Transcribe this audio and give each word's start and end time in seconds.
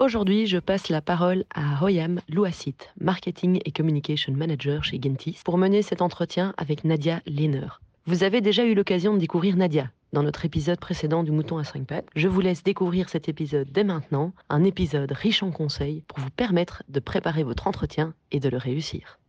Aujourd'hui, 0.00 0.48
je 0.48 0.58
passe 0.58 0.88
la 0.88 1.00
parole 1.00 1.44
à 1.54 1.76
Royam 1.76 2.20
Louasit, 2.28 2.90
Marketing 3.00 3.60
et 3.64 3.70
Communication 3.70 4.32
Manager 4.32 4.82
chez 4.82 5.00
Gentis, 5.00 5.38
pour 5.44 5.56
mener 5.56 5.82
cet 5.82 6.02
entretien 6.02 6.52
avec 6.56 6.82
Nadia 6.82 7.20
Lehner. 7.26 7.68
Vous 8.06 8.24
avez 8.24 8.40
déjà 8.40 8.64
eu 8.64 8.74
l'occasion 8.74 9.14
de 9.14 9.20
découvrir 9.20 9.56
Nadia 9.56 9.90
dans 10.12 10.24
notre 10.24 10.44
épisode 10.44 10.80
précédent 10.80 11.22
du 11.22 11.30
Mouton 11.30 11.58
à 11.58 11.64
5 11.64 11.86
pattes. 11.86 12.08
Je 12.16 12.26
vous 12.26 12.40
laisse 12.40 12.64
découvrir 12.64 13.08
cet 13.08 13.28
épisode 13.28 13.70
dès 13.70 13.84
maintenant, 13.84 14.32
un 14.50 14.64
épisode 14.64 15.12
riche 15.12 15.44
en 15.44 15.52
conseils 15.52 16.02
pour 16.08 16.18
vous 16.18 16.30
permettre 16.30 16.82
de 16.88 16.98
préparer 16.98 17.44
votre 17.44 17.68
entretien 17.68 18.14
et 18.32 18.40
de 18.40 18.48
le 18.48 18.58
réussir. 18.58 19.20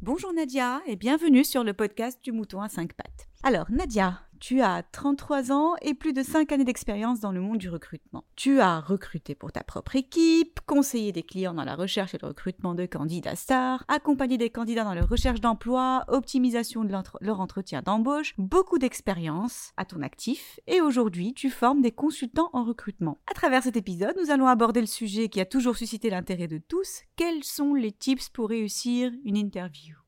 Bonjour 0.00 0.32
Nadia 0.32 0.80
et 0.86 0.94
bienvenue 0.94 1.44
sur 1.44 1.64
le 1.64 1.72
podcast 1.72 2.20
du 2.22 2.30
Mouton 2.30 2.62
à 2.62 2.68
5 2.68 2.92
pattes. 2.92 3.26
Alors 3.42 3.66
Nadia, 3.68 4.20
tu 4.46 4.60
as 4.60 4.82
33 4.82 5.52
ans 5.52 5.74
et 5.80 5.94
plus 5.94 6.12
de 6.12 6.22
5 6.22 6.52
années 6.52 6.66
d'expérience 6.66 7.18
dans 7.18 7.32
le 7.32 7.40
monde 7.40 7.56
du 7.56 7.70
recrutement. 7.70 8.24
Tu 8.36 8.60
as 8.60 8.78
recruté 8.78 9.34
pour 9.34 9.52
ta 9.52 9.64
propre 9.64 9.96
équipe, 9.96 10.60
conseillé 10.66 11.12
des 11.12 11.22
clients 11.22 11.54
dans 11.54 11.64
la 11.64 11.74
recherche 11.74 12.12
et 12.12 12.18
le 12.20 12.28
recrutement 12.28 12.74
de 12.74 12.84
candidats 12.84 13.36
stars, 13.36 13.84
accompagné 13.88 14.36
des 14.36 14.50
candidats 14.50 14.84
dans 14.84 14.92
la 14.92 15.06
recherche 15.06 15.40
d'emploi, 15.40 16.04
optimisation 16.08 16.84
de 16.84 16.94
leur 17.22 17.40
entretien 17.40 17.80
d'embauche, 17.80 18.34
beaucoup 18.36 18.78
d'expérience 18.78 19.72
à 19.78 19.86
ton 19.86 20.02
actif 20.02 20.60
et 20.66 20.82
aujourd'hui 20.82 21.32
tu 21.32 21.48
formes 21.48 21.80
des 21.80 21.92
consultants 21.92 22.50
en 22.52 22.64
recrutement. 22.64 23.16
À 23.30 23.32
travers 23.32 23.62
cet 23.62 23.78
épisode, 23.78 24.14
nous 24.22 24.30
allons 24.30 24.46
aborder 24.46 24.82
le 24.82 24.86
sujet 24.86 25.30
qui 25.30 25.40
a 25.40 25.46
toujours 25.46 25.78
suscité 25.78 26.10
l'intérêt 26.10 26.48
de 26.48 26.58
tous, 26.58 27.00
quels 27.16 27.44
sont 27.44 27.72
les 27.72 27.92
tips 27.92 28.28
pour 28.28 28.50
réussir 28.50 29.10
une 29.24 29.38
interview? 29.38 30.03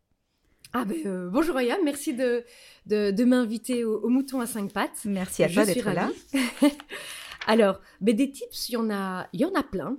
Ah 0.78 0.84
ben, 0.84 1.06
euh, 1.06 1.30
bonjour 1.30 1.56
Aya, 1.56 1.78
merci 1.82 2.12
de, 2.12 2.44
de, 2.84 3.24
m'inviter 3.24 3.82
au, 3.82 4.10
mouton 4.10 4.40
à 4.40 4.46
cinq 4.46 4.72
pattes. 4.72 5.06
Merci 5.06 5.42
à 5.42 5.48
toi 5.48 5.64
d'être 5.64 5.90
là. 5.90 6.10
Alors, 7.46 7.80
ben, 8.02 8.14
des 8.14 8.30
tips, 8.30 8.68
il 8.68 8.72
y 8.72 8.76
en 8.76 8.90
a, 8.90 9.26
il 9.32 9.40
y 9.40 9.46
en 9.46 9.54
a 9.54 9.62
plein. 9.62 9.96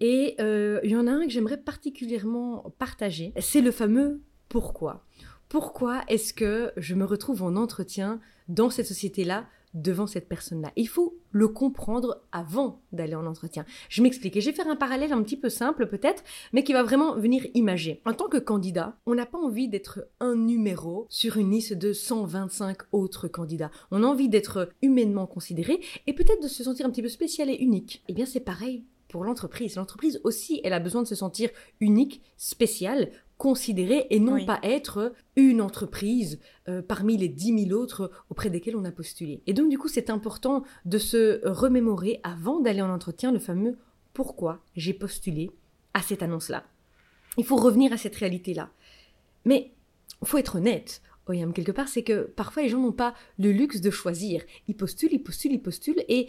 Et 0.00 0.34
euh, 0.40 0.80
il 0.82 0.90
y 0.92 0.96
en 0.96 1.06
a 1.06 1.10
un 1.10 1.24
que 1.26 1.30
j'aimerais 1.30 1.58
particulièrement 1.58 2.72
partager. 2.78 3.34
C'est 3.38 3.60
le 3.60 3.70
fameux 3.70 4.22
pourquoi. 4.48 5.04
Pourquoi 5.50 6.04
est-ce 6.08 6.32
que 6.32 6.72
je 6.78 6.94
me 6.94 7.04
retrouve 7.04 7.42
en 7.42 7.54
entretien 7.56 8.18
dans 8.48 8.70
cette 8.70 8.86
société-là 8.86 9.46
devant 9.74 10.06
cette 10.06 10.28
personne-là. 10.28 10.72
Il 10.76 10.88
faut 10.88 11.18
le 11.30 11.48
comprendre 11.48 12.22
avant 12.32 12.80
d'aller 12.92 13.14
en 13.14 13.26
entretien. 13.26 13.64
Je 13.88 14.02
m'explique 14.02 14.36
et 14.36 14.40
je 14.40 14.50
vais 14.50 14.56
faire 14.56 14.68
un 14.68 14.76
parallèle 14.76 15.12
un 15.12 15.22
petit 15.22 15.36
peu 15.36 15.48
simple 15.48 15.86
peut-être, 15.86 16.24
mais 16.52 16.64
qui 16.64 16.72
va 16.72 16.82
vraiment 16.82 17.16
venir 17.16 17.46
imager. 17.54 18.00
En 18.04 18.14
tant 18.14 18.28
que 18.28 18.38
candidat, 18.38 18.96
on 19.06 19.14
n'a 19.14 19.26
pas 19.26 19.38
envie 19.38 19.68
d'être 19.68 20.06
un 20.20 20.36
numéro 20.36 21.06
sur 21.10 21.36
une 21.36 21.50
liste 21.50 21.74
de 21.74 21.92
125 21.92 22.78
autres 22.92 23.28
candidats. 23.28 23.70
On 23.90 24.02
a 24.02 24.06
envie 24.06 24.28
d'être 24.28 24.70
humainement 24.82 25.26
considéré 25.26 25.80
et 26.06 26.12
peut-être 26.12 26.42
de 26.42 26.48
se 26.48 26.64
sentir 26.64 26.86
un 26.86 26.90
petit 26.90 27.02
peu 27.02 27.08
spécial 27.08 27.50
et 27.50 27.56
unique. 27.56 28.02
Eh 28.08 28.12
bien 28.12 28.26
c'est 28.26 28.40
pareil 28.40 28.84
pour 29.08 29.24
l'entreprise. 29.24 29.76
L'entreprise 29.76 30.20
aussi, 30.24 30.60
elle 30.64 30.72
a 30.72 30.80
besoin 30.80 31.02
de 31.02 31.08
se 31.08 31.14
sentir 31.14 31.50
unique, 31.80 32.22
spéciale, 32.36 33.10
considérée 33.38 34.06
et 34.10 34.18
non 34.18 34.44
pas 34.44 34.58
être 34.64 35.14
une 35.36 35.62
entreprise 35.62 36.40
euh, 36.68 36.82
parmi 36.82 37.16
les 37.16 37.28
10 37.28 37.66
000 37.68 37.80
autres 37.80 38.10
auprès 38.30 38.50
desquelles 38.50 38.76
on 38.76 38.84
a 38.84 38.90
postulé. 38.90 39.42
Et 39.46 39.54
donc 39.54 39.70
du 39.70 39.78
coup, 39.78 39.88
c'est 39.88 40.10
important 40.10 40.64
de 40.84 40.98
se 40.98 41.40
remémorer 41.48 42.20
avant 42.24 42.60
d'aller 42.60 42.82
en 42.82 42.92
entretien 42.92 43.32
le 43.32 43.38
fameux 43.38 43.78
pourquoi 44.12 44.60
j'ai 44.74 44.92
postulé 44.92 45.52
à 45.94 46.02
cette 46.02 46.22
annonce-là. 46.22 46.64
Il 47.36 47.44
faut 47.44 47.56
revenir 47.56 47.92
à 47.92 47.96
cette 47.96 48.16
réalité-là. 48.16 48.70
Mais 49.44 49.72
il 50.20 50.26
faut 50.26 50.38
être 50.38 50.56
honnête. 50.56 51.00
Quelque 51.54 51.72
part, 51.72 51.88
c'est 51.88 52.02
que 52.02 52.22
parfois 52.22 52.62
les 52.62 52.68
gens 52.68 52.80
n'ont 52.80 52.92
pas 52.92 53.14
le 53.38 53.52
luxe 53.52 53.80
de 53.80 53.90
choisir. 53.90 54.42
Ils 54.66 54.76
postulent, 54.76 55.12
ils 55.12 55.22
postulent, 55.22 55.52
ils 55.52 55.62
postulent 55.62 56.04
et 56.08 56.28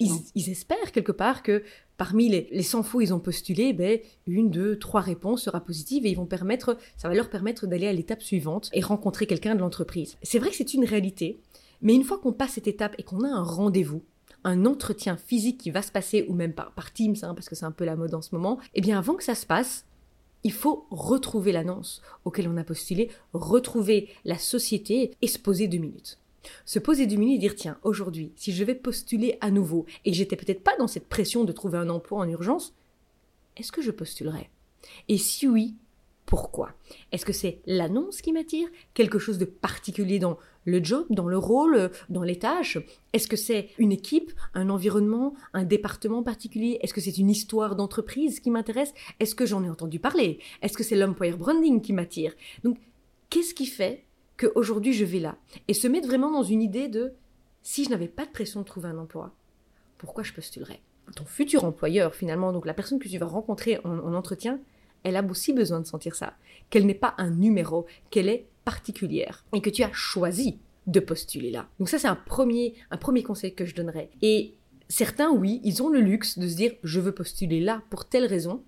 ils, 0.00 0.50
espèrent 0.50 0.92
quelque 0.92 1.12
part 1.12 1.42
que 1.42 1.62
parmi 1.96 2.28
les, 2.28 2.48
les 2.50 2.62
100 2.62 2.82
faux 2.82 3.00
ils 3.00 3.14
ont 3.14 3.20
postulé, 3.20 3.72
ben, 3.72 3.98
une, 4.26 4.50
deux, 4.50 4.78
trois 4.78 5.00
réponses 5.00 5.42
sera 5.42 5.60
positive 5.60 6.06
et 6.06 6.10
ils 6.10 6.16
vont 6.16 6.26
permettre, 6.26 6.76
ça 6.96 7.08
va 7.08 7.14
leur 7.14 7.30
permettre 7.30 7.66
d'aller 7.66 7.86
à 7.86 7.92
l'étape 7.92 8.22
suivante 8.22 8.70
et 8.72 8.80
rencontrer 8.80 9.26
quelqu'un 9.26 9.54
de 9.54 9.60
l'entreprise. 9.60 10.16
C'est 10.22 10.38
vrai 10.38 10.50
que 10.50 10.56
c'est 10.56 10.74
une 10.74 10.84
réalité, 10.84 11.40
mais 11.82 11.94
une 11.94 12.04
fois 12.04 12.18
qu'on 12.18 12.32
passe 12.32 12.52
cette 12.52 12.68
étape 12.68 12.94
et 12.98 13.02
qu'on 13.02 13.24
a 13.24 13.28
un 13.28 13.42
rendez-vous, 13.42 14.02
un 14.44 14.64
entretien 14.66 15.16
physique 15.16 15.58
qui 15.58 15.70
va 15.70 15.82
se 15.82 15.92
passer, 15.92 16.24
ou 16.28 16.34
même 16.34 16.52
par, 16.52 16.72
par 16.72 16.92
Teams, 16.92 17.16
hein, 17.22 17.34
parce 17.34 17.48
que 17.48 17.54
c'est 17.54 17.66
un 17.66 17.70
peu 17.70 17.84
la 17.84 17.96
mode 17.96 18.14
en 18.14 18.22
ce 18.22 18.34
moment, 18.34 18.58
eh 18.74 18.80
bien 18.80 18.98
avant 18.98 19.14
que 19.14 19.24
ça 19.24 19.34
se 19.34 19.46
passe, 19.46 19.84
il 20.44 20.52
faut 20.52 20.86
retrouver 20.90 21.52
l'annonce 21.52 22.02
auquel 22.24 22.48
on 22.48 22.56
a 22.56 22.64
postulé, 22.64 23.10
retrouver 23.32 24.08
la 24.24 24.38
société 24.38 25.12
et 25.20 25.26
se 25.26 25.38
poser 25.38 25.68
deux 25.68 25.78
minutes. 25.78 26.18
Se 26.64 26.78
poser 26.78 27.06
deux 27.06 27.16
minutes 27.16 27.36
et 27.36 27.40
dire 27.40 27.54
tiens, 27.54 27.78
aujourd'hui, 27.82 28.32
si 28.36 28.52
je 28.52 28.64
vais 28.64 28.74
postuler 28.74 29.36
à 29.40 29.50
nouveau 29.50 29.86
et 30.04 30.12
j'étais 30.12 30.36
peut-être 30.36 30.64
pas 30.64 30.76
dans 30.78 30.88
cette 30.88 31.08
pression 31.08 31.44
de 31.44 31.52
trouver 31.52 31.78
un 31.78 31.90
emploi 31.90 32.20
en 32.20 32.28
urgence, 32.28 32.74
est-ce 33.56 33.72
que 33.72 33.82
je 33.82 33.90
postulerai 33.90 34.48
Et 35.08 35.18
si 35.18 35.46
oui, 35.46 35.74
pourquoi? 36.24 36.74
Est-ce 37.12 37.26
que 37.26 37.32
c'est 37.32 37.60
l'annonce 37.66 38.22
qui 38.22 38.32
m'attire? 38.32 38.68
Quelque 38.94 39.18
chose 39.18 39.38
de 39.38 39.44
particulier 39.44 40.18
dans 40.18 40.38
le 40.64 40.82
job, 40.82 41.06
dans 41.10 41.28
le 41.28 41.38
rôle, 41.38 41.90
dans 42.08 42.22
les 42.22 42.38
tâches. 42.38 42.78
Est-ce 43.12 43.28
que 43.28 43.36
c'est 43.36 43.70
une 43.78 43.92
équipe, 43.92 44.32
un 44.54 44.68
environnement, 44.70 45.34
un 45.52 45.64
département 45.64 46.22
particulier? 46.22 46.78
Est-ce 46.82 46.94
que 46.94 47.00
c'est 47.00 47.18
une 47.18 47.30
histoire 47.30 47.76
d'entreprise 47.76 48.40
qui 48.40 48.50
m'intéresse? 48.50 48.92
Est-ce 49.18 49.34
que 49.34 49.46
j'en 49.46 49.64
ai 49.64 49.70
entendu 49.70 49.98
parler? 49.98 50.38
Est-ce 50.62 50.76
que 50.76 50.84
c'est 50.84 50.96
l'employer 50.96 51.32
branding 51.32 51.80
qui 51.80 51.92
m'attire? 51.92 52.34
Donc, 52.64 52.78
qu'est-ce 53.30 53.54
qui 53.54 53.66
fait 53.66 54.04
qu'aujourd'hui 54.36 54.92
je 54.92 55.04
vais 55.04 55.20
là? 55.20 55.36
Et 55.68 55.74
se 55.74 55.88
mettre 55.88 56.08
vraiment 56.08 56.30
dans 56.30 56.42
une 56.42 56.62
idée 56.62 56.88
de 56.88 57.12
si 57.62 57.84
je 57.84 57.90
n'avais 57.90 58.08
pas 58.08 58.26
de 58.26 58.30
pression 58.30 58.60
de 58.60 58.66
trouver 58.66 58.88
un 58.88 58.98
emploi, 58.98 59.34
pourquoi 59.98 60.22
je 60.22 60.32
postulerais? 60.32 60.80
Ton 61.16 61.24
futur 61.24 61.64
employeur, 61.64 62.14
finalement, 62.14 62.52
donc 62.52 62.66
la 62.66 62.74
personne 62.74 62.98
que 62.98 63.08
tu 63.08 63.18
vas 63.18 63.26
rencontrer 63.26 63.78
en 63.84 64.14
entretien, 64.14 64.60
elle 65.02 65.16
a 65.16 65.24
aussi 65.24 65.52
besoin 65.52 65.80
de 65.80 65.86
sentir 65.86 66.14
ça, 66.14 66.34
qu'elle 66.68 66.86
n'est 66.86 66.94
pas 66.94 67.14
un 67.18 67.30
numéro, 67.30 67.86
qu'elle 68.10 68.28
est 68.28 68.46
particulière 68.64 69.44
et 69.54 69.60
que 69.60 69.70
tu 69.70 69.82
as 69.82 69.92
choisi 69.92 70.58
de 70.86 71.00
postuler 71.00 71.50
là. 71.50 71.68
Donc 71.78 71.88
ça 71.88 71.98
c'est 71.98 72.08
un 72.08 72.16
premier 72.16 72.74
un 72.90 72.96
premier 72.96 73.22
conseil 73.22 73.54
que 73.54 73.64
je 73.64 73.74
donnerais. 73.74 74.10
Et 74.22 74.54
certains 74.88 75.30
oui, 75.30 75.60
ils 75.64 75.82
ont 75.82 75.88
le 75.88 76.00
luxe 76.00 76.38
de 76.38 76.48
se 76.48 76.56
dire 76.56 76.72
je 76.82 77.00
veux 77.00 77.12
postuler 77.12 77.60
là 77.60 77.82
pour 77.90 78.04
telle 78.04 78.26
raison 78.26 78.62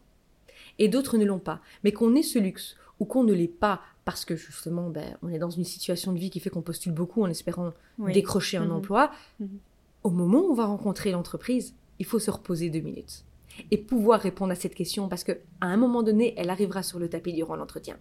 et 0.78 0.88
d'autres 0.88 1.19
ne 1.19 1.25
l'ont 1.25 1.38
pas. 1.38 1.60
Mais 1.84 1.92
qu'on 1.92 2.14
ait 2.14 2.22
ce 2.22 2.38
luxe 2.38 2.76
ou 3.00 3.04
qu'on 3.04 3.25
ne 3.25 3.32
l'ait 3.32 3.48
pas 3.48 3.81
parce 4.04 4.25
que 4.25 4.36
justement 4.36 4.91
ben, 4.91 5.16
on 5.22 5.28
est 5.28 5.38
dans 5.38 5.50
une 5.50 5.64
situation 5.64 6.12
de 6.12 6.19
vie 6.19 6.31
qui 6.31 6.41
fait 6.41 6.50
qu'on 6.50 6.62
postule 6.62 6.92
beaucoup 6.92 7.22
en 7.22 7.28
espérant 7.28 7.72
décrocher 7.98 8.56
un 8.56 8.66
mhm. 8.66 8.72
emploi, 8.72 9.10
mhm. 9.41 9.48
au 10.04 10.10
moment 10.10 10.41
où 10.41 10.50
on 10.52 10.54
va 10.54 10.66
rencontrer 10.66 11.10
l'entreprise, 11.10 11.75
il 11.98 12.06
faut 12.06 12.19
se 12.19 12.31
reposer 12.31 12.70
deux 12.70 12.81
minutes 12.81 13.25
et 13.70 13.78
pouvoir 13.78 14.20
répondre 14.20 14.52
à 14.52 14.54
cette 14.54 14.75
question 14.75 15.08
parce 15.08 15.25
que 15.25 15.32
à 15.60 15.66
un 15.66 15.76
moment 15.76 16.02
donné, 16.02 16.34
elle 16.36 16.50
arrivera 16.50 16.82
sur 16.82 16.98
le 16.98 17.08
tapis 17.08 17.32
durant 17.32 17.56
l'entretien. 17.56 17.97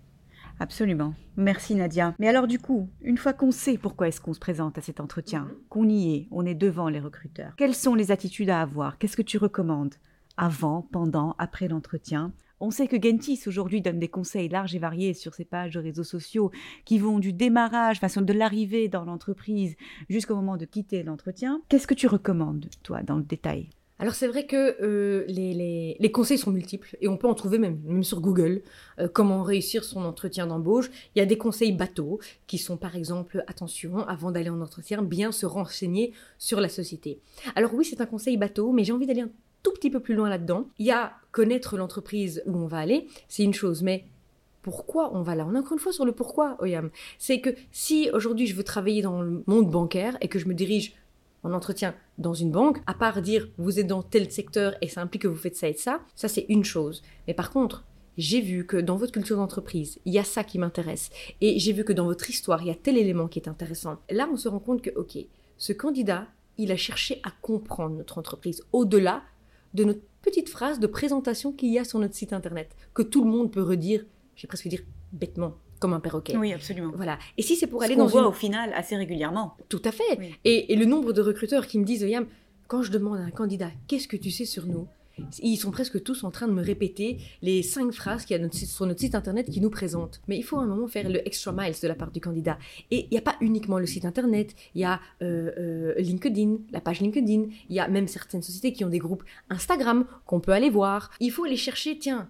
Absolument. 0.61 1.15
Merci 1.37 1.73
Nadia. 1.73 2.13
Mais 2.19 2.27
alors 2.27 2.45
du 2.45 2.59
coup, 2.59 2.87
une 3.01 3.17
fois 3.17 3.33
qu'on 3.33 3.49
sait 3.49 3.79
pourquoi 3.79 4.07
est-ce 4.07 4.21
qu'on 4.21 4.35
se 4.35 4.39
présente 4.39 4.77
à 4.77 4.81
cet 4.81 4.99
entretien, 4.99 5.45
mhm. 5.45 5.55
qu'on 5.69 5.89
y 5.89 6.13
est, 6.13 6.27
on 6.29 6.45
est 6.45 6.53
devant 6.53 6.87
les 6.87 6.99
recruteurs, 6.99 7.55
quelles 7.57 7.73
sont 7.73 7.95
les 7.95 8.11
attitudes 8.11 8.51
à 8.51 8.61
avoir? 8.61 8.99
Qu'est-ce 8.99 9.17
que 9.17 9.23
tu 9.23 9.39
recommandes? 9.39 9.95
Avant, 10.37 10.87
pendant, 10.91 11.35
après 11.39 11.67
l'entretien? 11.67 12.31
On 12.59 12.69
sait 12.69 12.87
que 12.87 13.01
Gentis 13.01 13.41
aujourd'hui 13.47 13.81
donne 13.81 13.97
des 13.97 14.07
conseils 14.07 14.49
larges 14.49 14.75
et 14.75 14.79
variés 14.79 15.15
sur 15.15 15.33
ses 15.33 15.45
pages 15.45 15.73
de 15.73 15.79
réseaux 15.79 16.03
sociaux 16.03 16.51
qui 16.85 16.99
vont 16.99 17.17
du 17.17 17.33
démarrage, 17.33 17.99
façon 17.99 18.21
de 18.21 18.31
l'arrivée 18.31 18.87
dans 18.87 19.03
l'entreprise 19.03 19.75
jusqu'au 20.09 20.35
moment 20.35 20.57
de 20.57 20.65
quitter 20.65 21.01
l'entretien. 21.01 21.63
Qu'est-ce 21.69 21.87
que 21.87 21.95
tu 21.95 22.05
recommandes, 22.05 22.67
toi, 22.83 23.01
dans 23.01 23.17
le 23.17 23.23
détail? 23.23 23.71
Alors 24.01 24.15
c'est 24.15 24.25
vrai 24.25 24.47
que 24.47 24.77
euh, 24.81 25.25
les, 25.27 26.11
conseils 26.11 26.39
sont 26.39 26.49
multiples 26.49 26.97
et 27.01 27.07
on 27.07 27.17
peut 27.17 27.27
en 27.27 27.35
trouver 27.35 27.59
même, 27.59 27.79
même 27.85 28.03
sur 28.03 28.19
Google. 28.19 28.63
Euh, 28.97 29.07
comment 29.07 29.43
réussir 29.43 29.83
son 29.83 30.03
entretien 30.05 30.47
d'embauche. 30.47 30.89
Il 31.15 31.19
y 31.19 31.21
a 31.21 31.27
des 31.27 31.37
conseils 31.37 31.71
bateaux 31.71 32.19
qui 32.47 32.57
sont 32.57 32.77
par 32.77 32.95
exemple, 32.95 33.43
attention, 33.45 33.99
avant 34.07 34.31
d'aller 34.31 34.49
en 34.49 34.59
entretien, 34.59 35.03
bien 35.03 35.31
se 35.31 35.45
renseigner 35.45 36.13
sur 36.39 36.59
la 36.59 36.67
société. 36.67 37.19
Alors 37.55 37.75
oui, 37.75 37.85
c'est 37.85 38.01
un 38.01 38.07
conseil 38.07 38.37
bateau, 38.37 38.71
mais 38.71 38.83
j'ai 38.83 38.91
envie 38.91 39.05
d'aller 39.05 39.21
un 39.21 39.29
tout 39.61 39.71
petit 39.71 39.91
peu 39.91 39.99
plus 39.99 40.15
loin 40.15 40.29
là-dedans. 40.29 40.65
Il 40.79 40.87
y 40.87 40.91
a 40.91 41.13
connaître 41.31 41.77
l'entreprise 41.77 42.41
où 42.47 42.57
on 42.57 42.65
va 42.65 42.79
aller, 42.79 43.07
c'est 43.27 43.43
une 43.43 43.53
chose, 43.53 43.83
mais 43.83 44.05
pourquoi 44.63 45.15
on 45.15 45.21
va 45.21 45.35
là? 45.35 45.45
On 45.47 45.53
est 45.53 45.59
encore 45.59 45.73
une 45.73 45.79
fois 45.79 45.93
sur 45.93 46.05
le 46.05 46.11
pourquoi, 46.11 46.57
Oyam. 46.59 46.89
C'est 47.19 47.39
que 47.39 47.51
si 47.71 48.09
aujourd'hui 48.13 48.47
je 48.47 48.55
veux 48.55 48.63
travailler 48.63 49.01
dans 49.01 49.21
le 49.21 49.43
monde 49.45 49.69
bancaire 49.69 50.17
et 50.21 50.27
que 50.27 50.39
je 50.39 50.47
me 50.47 50.55
dirige 50.55 50.93
en 51.43 51.53
entretien 51.53 51.95
dans 52.17 52.33
une 52.33 52.51
banque, 52.51 52.79
à 52.87 52.93
part 52.93 53.21
dire 53.21 53.49
vous 53.57 53.79
êtes 53.79 53.87
dans 53.87 54.03
tel 54.03 54.31
secteur 54.31 54.75
et 54.81 54.87
ça 54.87 55.01
implique 55.01 55.23
que 55.23 55.27
vous 55.27 55.35
faites 55.35 55.55
ça 55.55 55.69
et 55.69 55.73
ça, 55.73 56.01
ça 56.15 56.27
c'est 56.27 56.45
une 56.49 56.63
chose. 56.63 57.01
Mais 57.27 57.33
par 57.33 57.51
contre, 57.51 57.85
j'ai 58.17 58.41
vu 58.41 58.65
que 58.65 58.77
dans 58.77 58.97
votre 58.97 59.11
culture 59.11 59.37
d'entreprise, 59.37 59.99
il 60.05 60.13
y 60.13 60.19
a 60.19 60.23
ça 60.23 60.43
qui 60.43 60.59
m'intéresse. 60.59 61.09
Et 61.39 61.59
j'ai 61.59 61.73
vu 61.73 61.83
que 61.83 61.93
dans 61.93 62.05
votre 62.05 62.29
histoire, 62.29 62.61
il 62.61 62.67
y 62.67 62.71
a 62.71 62.75
tel 62.75 62.97
élément 62.97 63.27
qui 63.27 63.39
est 63.39 63.47
intéressant. 63.47 63.97
Là, 64.09 64.29
on 64.31 64.37
se 64.37 64.49
rend 64.49 64.59
compte 64.59 64.81
que, 64.81 64.89
ok, 64.95 65.17
ce 65.57 65.73
candidat, 65.73 66.27
il 66.57 66.71
a 66.71 66.77
cherché 66.77 67.21
à 67.23 67.31
comprendre 67.41 67.95
notre 67.95 68.17
entreprise 68.17 68.63
au-delà 68.73 69.23
de 69.73 69.85
notre 69.85 70.01
petite 70.21 70.49
phrase 70.49 70.79
de 70.79 70.87
présentation 70.87 71.51
qu'il 71.53 71.71
y 71.71 71.79
a 71.79 71.85
sur 71.85 71.99
notre 71.99 72.15
site 72.15 72.33
internet, 72.33 72.75
que 72.93 73.01
tout 73.01 73.23
le 73.23 73.29
monde 73.29 73.51
peut 73.51 73.63
redire, 73.63 74.05
j'ai 74.35 74.47
presque 74.47 74.67
dire 74.67 74.81
bêtement, 75.13 75.55
comme 75.81 75.93
un 75.93 75.99
perroquet. 75.99 76.37
Oui, 76.37 76.53
absolument. 76.53 76.93
Voilà. 76.95 77.19
Et 77.37 77.41
si 77.41 77.57
c'est 77.57 77.67
pour 77.67 77.81
Ce 77.81 77.85
aller 77.87 77.97
dans 77.97 78.05
voit 78.07 78.21
une... 78.21 78.27
au 78.27 78.31
final 78.31 78.71
assez 78.73 78.95
régulièrement. 78.95 79.57
Tout 79.67 79.81
à 79.83 79.91
fait. 79.91 80.17
Oui. 80.17 80.33
Et, 80.45 80.71
et 80.71 80.75
le 80.77 80.85
nombre 80.85 81.11
de 81.11 81.21
recruteurs 81.21 81.67
qui 81.67 81.77
me 81.79 81.83
disent, 81.83 82.03
Yam, 82.03 82.27
quand 82.67 82.83
je 82.83 82.91
demande 82.91 83.17
à 83.17 83.23
un 83.23 83.31
candidat, 83.31 83.71
qu'est-ce 83.87 84.07
que 84.07 84.15
tu 84.15 84.31
sais 84.31 84.45
sur 84.45 84.65
nous? 84.67 84.87
Ils 85.43 85.57
sont 85.57 85.71
presque 85.71 86.01
tous 86.01 86.23
en 86.23 86.31
train 86.31 86.47
de 86.47 86.53
me 86.53 86.63
répéter 86.63 87.17
les 87.41 87.61
cinq 87.63 87.91
phrases 87.91 88.25
qu'il 88.25 88.35
y 88.35 88.39
a 88.39 88.41
notre 88.41 88.55
site- 88.55 88.69
sur 88.69 88.85
notre 88.85 88.99
site 89.01 89.13
internet 89.13 89.49
qui 89.49 89.59
nous 89.59 89.69
présentent. 89.69 90.21
Mais 90.27 90.37
il 90.37 90.41
faut 90.41 90.57
à 90.57 90.63
un 90.63 90.67
moment 90.67 90.87
faire 90.87 91.09
le 91.09 91.27
extra 91.27 91.51
miles 91.51 91.75
de 91.79 91.87
la 91.87 91.95
part 91.95 92.11
du 92.11 92.21
candidat. 92.21 92.57
Et 92.91 93.05
il 93.05 93.09
n'y 93.11 93.17
a 93.17 93.21
pas 93.21 93.35
uniquement 93.41 93.77
le 93.77 93.85
site 93.85 94.05
internet, 94.05 94.55
il 94.73 94.81
y 94.81 94.85
a 94.85 94.99
euh, 95.21 95.51
euh, 95.59 95.93
LinkedIn, 95.97 96.59
la 96.71 96.79
page 96.79 97.01
LinkedIn, 97.01 97.43
il 97.69 97.75
y 97.75 97.79
a 97.79 97.87
même 97.87 98.07
certaines 98.07 98.41
sociétés 98.41 98.71
qui 98.71 98.85
ont 98.85 98.89
des 98.89 98.99
groupes 98.99 99.23
Instagram 99.49 100.05
qu'on 100.25 100.39
peut 100.39 100.53
aller 100.53 100.69
voir. 100.69 101.11
Il 101.19 101.31
faut 101.31 101.43
aller 101.43 101.57
chercher, 101.57 101.99
tiens, 101.99 102.29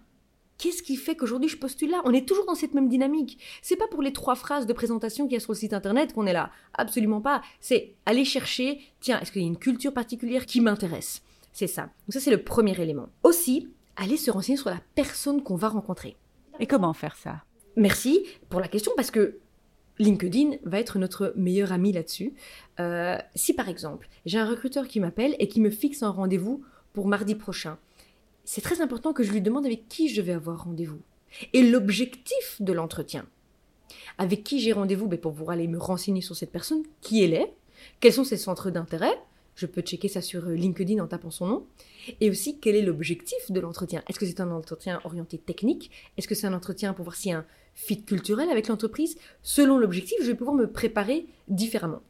Qu'est-ce 0.62 0.84
qui 0.84 0.96
fait 0.96 1.16
qu'aujourd'hui 1.16 1.50
je 1.50 1.58
postule 1.58 1.90
là? 1.90 2.04
On 2.06 2.14
est 2.14 2.28
toujours 2.28 2.46
dans 2.46 2.54
cette 2.54 2.76
même 2.76 2.88
dynamique. 2.88 3.40
C'est 3.64 3.76
pas 3.76 3.88
pour 3.88 4.04
les 4.04 4.14
trois 4.14 4.36
phrases 4.36 4.68
de 4.68 4.74
présentation 4.74 5.26
qu'il 5.26 5.34
y 5.34 5.38
a 5.38 5.40
sur 5.40 5.54
le 5.54 5.58
site 5.58 5.74
internet 5.74 6.14
qu'on 6.14 6.28
est 6.28 6.34
là. 6.34 6.52
Absolument 6.76 7.20
pas. 7.20 7.42
C'est 7.60 7.96
aller 8.06 8.26
chercher, 8.26 8.80
tiens, 9.00 9.20
est-ce 9.20 9.32
qu'il 9.32 9.42
y 9.42 9.46
a 9.46 9.48
une 9.48 9.58
culture 9.58 9.92
particulière 9.92 10.46
qui 10.46 10.62
m'intéresse? 10.62 11.24
C'est 11.52 11.66
ça. 11.66 11.82
Donc 11.82 12.14
ça 12.14 12.20
c'est 12.20 12.30
le 12.30 12.44
premier 12.44 12.80
élément. 12.80 13.10
Aussi, 13.24 13.70
aller 13.96 14.18
se 14.18 14.30
renseigner 14.30 14.58
sur 14.58 14.70
la 14.70 14.80
personne 14.94 15.42
qu'on 15.42 15.56
va 15.56 15.70
rencontrer. 15.70 16.16
Et 16.60 16.68
comment 16.68 16.94
faire 16.94 17.16
ça? 17.16 17.44
Merci 17.76 18.28
pour 18.50 18.60
la 18.60 18.68
question 18.68 18.92
parce 18.96 19.10
que 19.10 19.40
LinkedIn 19.98 20.58
va 20.64 20.80
être 20.80 21.00
notre 21.00 21.34
meilleur 21.36 21.72
ami 21.72 21.92
là-dessus. 21.92 22.36
Euh, 22.80 23.18
si 23.34 23.56
par 23.56 23.68
exemple, 23.68 24.10
j'ai 24.28 24.38
un 24.38 24.48
recruteur 24.48 24.88
qui 24.88 25.00
m'appelle 25.00 25.36
et 25.40 25.48
qui 25.48 25.60
me 25.60 25.72
fixe 25.72 26.04
un 26.04 26.12
rendez-vous 26.12 26.64
pour 26.94 27.08
mardi 27.08 27.34
prochain, 27.34 27.80
c'est 28.44 28.62
très 28.62 28.82
important 28.82 29.14
que 29.14 29.24
je 29.24 29.32
lui 29.32 29.42
demande 29.42 29.66
avec 29.66 29.88
qui 29.88 30.10
je 30.10 30.22
vais 30.22 30.34
avoir 30.34 30.66
rendez-vous 30.66 31.02
et 31.54 31.64
l'objectif 31.64 32.62
de 32.62 32.74
l'entretien. 32.74 33.26
Avec 34.18 34.44
qui 34.44 34.60
j'ai 34.60 34.74
rendez-vous? 34.74 35.08
Ben, 35.08 35.20
pour 35.20 35.34
pouvoir 35.34 35.52
aller 35.52 35.68
me 35.68 35.78
renseigner 35.78 36.22
sur 36.22 36.36
cette 36.36 36.52
personne, 36.52 36.84
qui 37.02 37.24
elle 37.24 37.34
est, 37.34 37.54
quels 38.00 38.14
sont 38.14 38.24
ses 38.24 38.38
centres 38.38 38.70
d'intérêt. 38.70 39.14
Je 39.56 39.66
peux 39.66 39.82
checker 39.82 40.08
ça 40.08 40.22
sur 40.22 40.48
euh, 40.48 40.54
LinkedIn 40.54 41.04
en 41.04 41.08
tapant 41.08 41.30
son 41.30 41.46
nom. 41.46 41.68
Et 42.20 42.30
aussi, 42.30 42.58
quel 42.60 42.76
est 42.76 42.82
l'objectif 42.82 43.52
de 43.52 43.60
l'entretien? 43.60 44.02
Est-ce 44.08 44.18
que 44.18 44.26
c'est 44.26 44.40
un 44.40 44.52
entretien 44.52 45.02
orienté 45.04 45.38
technique? 45.38 45.92
Est-ce 46.18 46.28
que 46.28 46.36
c'est 46.36 46.48
un 46.48 46.54
entretien 46.54 46.94
pour 46.94 47.04
voir 47.04 47.16
s'il 47.16 47.32
y 47.32 47.34
a 47.34 47.40
un 47.40 47.46
fit 47.74 48.02
culturel 48.04 48.50
avec 48.50 48.70
l'entreprise? 48.70 49.18
Selon 49.44 49.78
l'objectif, 49.78 50.18
je 50.22 50.28
vais 50.28 50.36
pouvoir 50.36 50.56
me 50.56 50.72
préparer 50.72 51.28
différemment. 51.48 52.02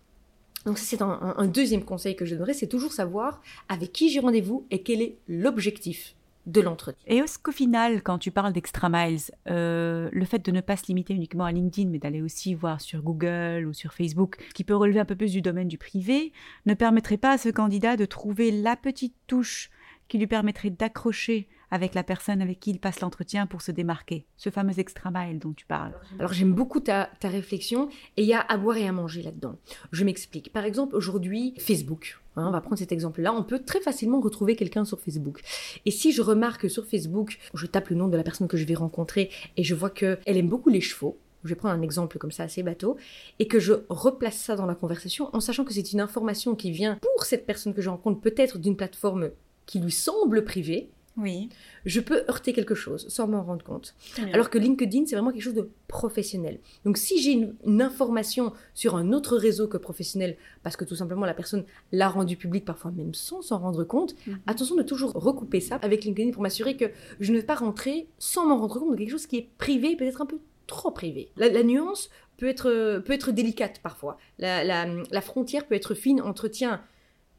Donc 0.66 0.78
c'est 0.78 1.02
un- 1.02 1.34
un 1.36 1.48
deuxième 1.48 1.84
conseil 1.84 2.16
que 2.16 2.26
je 2.26 2.36
donnerais, 2.36 2.54
c'est 2.54 2.68
toujours 2.68 2.94
savoir 2.94 3.42
avec 3.68 3.92
qui 3.92 4.10
j'ai 4.10 4.20
rendez-vous 4.20 4.68
et 4.70 4.84
quel 4.84 5.02
est 5.02 5.18
l'objectif 5.28 6.16
de 6.46 6.62
l'entretien. 6.62 7.04
Et 7.08 7.18
est-ce 7.18 7.38
qu'au 7.38 7.52
final, 7.52 8.02
quand 8.02 8.18
tu 8.18 8.32
parles 8.32 8.54
d'extra 8.54 8.90
miles, 8.90 9.20
euh, 9.50 10.10
le 10.12 10.26
fait 10.26 10.44
de 10.44 10.52
ne 10.52 10.62
pas 10.62 10.78
se 10.78 10.88
limiter 10.88 11.14
uniquement 11.14 11.46
à 11.46 11.52
LinkedIn, 11.52 11.90
mais 11.90 12.00
d'aller 12.00 12.22
aussi 12.22 12.54
voir 12.54 12.82
sur 12.82 13.02
Google 13.02 13.66
ou 13.68 13.74
sur 13.74 13.94
Facebook, 13.94 14.38
ce 14.50 14.54
qui 14.54 14.64
peut 14.64 14.76
relever 14.76 15.00
un 15.00 15.06
peu 15.06 15.16
plus 15.16 15.32
du 15.32 15.42
domaine 15.42 15.68
du 15.68 15.78
privé, 15.78 16.32
ne 16.66 16.74
permettrait 16.74 17.18
pas 17.18 17.32
à 17.32 17.38
ce 17.38 17.50
candidat 17.50 17.98
de 17.98 18.06
trouver 18.06 18.52
la 18.52 18.76
petite 18.76 19.16
touche 19.28 19.70
qui 20.08 20.18
lui 20.18 20.28
permettrait 20.28 20.72
d'accrocher 20.72 21.48
avec 21.72 21.96
la 21.96 22.04
personne 22.04 22.42
avec 22.42 22.60
qui 22.60 22.72
il 22.72 22.80
passe 22.80 23.00
l'entretien 23.00 23.48
pour 23.48 23.62
se 23.62 23.72
démarquer 23.72 24.26
Ce 24.38 24.50
fameux 24.50 24.78
extra 24.80 25.10
mile 25.12 25.40
dont 25.40 25.54
tu 25.54 25.66
parles. 25.66 25.94
Alors 26.20 26.34
j'aime 26.34 26.54
beaucoup 26.54 26.80
ta, 26.80 27.10
réflexion 27.24 27.90
et 28.18 28.24
il 28.24 28.28
y 28.28 28.34
a 28.34 28.42
à 28.42 28.58
boire 28.58 28.78
et 28.78 28.88
à 28.88 28.92
manger 28.92 29.24
là-dedans. 29.24 29.56
Je 29.92 30.04
m'explique. 30.04 30.52
Par 30.52 30.66
exemple, 30.66 30.96
aujourd'hui, 30.96 31.54
Facebook. 31.58 32.20
hein, 32.36 32.46
on 32.48 32.52
va 32.52 32.62
prendre 32.62 32.78
cet 32.78 32.92
exemple-là. 32.92 33.34
On 33.34 33.44
peut 33.44 33.60
très 33.60 33.80
facilement 33.80 34.20
retrouver 34.20 34.56
quelqu'un 34.56 34.86
sur 34.86 35.00
Facebook. 35.00 35.42
Et 35.86 35.92
si 35.92 36.12
je 36.12 36.22
remarque 36.22 36.62
que 36.62 36.70
sur 36.70 36.86
Facebook, 36.86 37.40
je 37.54 37.66
tape 37.66 37.90
le 37.90 37.96
nom 37.96 38.08
de 38.08 38.18
la 38.18 38.24
personne 38.24 38.48
que 38.48 38.58
je 38.58 38.66
vais 38.66 38.76
rencontrer 38.76 39.30
et 39.58 39.64
je 39.64 39.74
vois 39.74 39.90
qu'elle 39.90 40.20
aime 40.26 40.50
beaucoup 40.50 40.70
les 40.70 40.82
chevaux, 40.82 41.18
je 41.44 41.50
vais 41.50 41.56
prendre 41.56 41.74
un 41.74 41.82
exemple 41.82 42.18
comme 42.18 42.32
ça 42.32 42.44
assez 42.44 42.64
bateau, 42.64 42.98
et 43.40 43.48
que 43.48 43.60
je 43.60 43.74
replace 43.90 44.38
ça 44.38 44.56
dans 44.56 44.66
la 44.66 44.76
conversation 44.76 45.30
en 45.34 45.40
sachant 45.40 45.64
que 45.64 45.74
c'est 45.74 45.92
une 45.92 46.02
information 46.02 46.56
qui 46.56 46.72
vient 46.72 46.98
pour 47.02 47.26
cette 47.26 47.46
personne 47.46 47.74
que 47.74 47.82
je 47.82 47.90
rencontre 47.90 48.22
peut-être 48.22 48.60
d'une 48.60 48.76
plateforme 48.76 49.32
qui 49.66 49.80
lui 49.80 49.92
semble 49.92 50.44
privée, 50.44 50.90
Oui. 51.18 51.50
je 51.86 52.00
peux 52.00 52.24
heurter 52.30 52.54
quelque 52.54 52.74
chose 52.76 53.08
sans 53.10 53.28
m'en 53.28 53.44
rendre 53.44 53.64
compte. 53.66 53.96
Alors 54.34 54.50
que 54.50 54.58
LinkedIn, 54.58 55.06
c'est 55.06 55.16
vraiment 55.16 55.32
quelque 55.32 55.42
chose 55.44 55.54
de 55.54 55.70
professionnel. 55.88 56.60
Donc 56.86 56.98
si 56.98 57.22
j'ai 57.22 57.32
une, 57.32 57.56
une 57.66 57.82
information 57.82 58.54
sur 58.74 58.96
un 58.96 59.12
autre 59.12 59.36
réseau 59.38 59.68
que 59.68 59.78
professionnel, 59.78 60.38
parce 60.64 60.78
que 60.78 60.86
tout 60.86 60.96
simplement 60.96 61.26
la 61.26 61.34
personne 61.34 61.66
l'a 61.92 62.08
rendu 62.10 62.38
public, 62.38 62.64
parfois 62.66 62.92
même 62.92 63.14
sans 63.14 63.42
s'en 63.42 63.60
rendre 63.60 63.84
compte, 63.84 64.16
Mhm. 64.26 64.40
attention 64.48 64.76
de 64.76 64.84
toujours 64.84 65.12
recouper 65.14 65.60
ça 65.60 65.76
avec 65.82 66.06
LinkedIn 66.06 66.32
pour 66.32 66.42
m'assurer 66.44 66.78
que 66.78 66.86
je 67.20 67.32
ne 67.34 67.38
vais 67.38 67.44
pas 67.46 67.56
rentrer 67.56 68.08
sans 68.18 68.46
m'en 68.48 68.58
rendre 68.58 68.80
compte 68.80 68.92
de 68.94 68.98
quelque 68.98 69.12
chose 69.12 69.28
qui 69.28 69.38
est 69.38 69.50
privé, 69.58 69.96
peut-être 69.98 70.22
un 70.22 70.26
peu 70.26 70.40
trop 70.68 70.92
privé. 70.92 71.30
La, 71.36 71.50
la 71.50 71.64
nuance 71.64 72.10
peut 72.38 72.48
être, 72.48 73.00
peut 73.00 73.14
être 73.14 73.32
délicate 73.32 73.80
parfois. 73.84 74.18
La, 74.40 74.64
la- 74.64 74.88
la 75.12 75.22
frontière 75.22 75.68
peut 75.68 75.76
être 75.76 75.94
fine 75.94 76.22
entre, 76.22 76.48
tiens, 76.48 76.82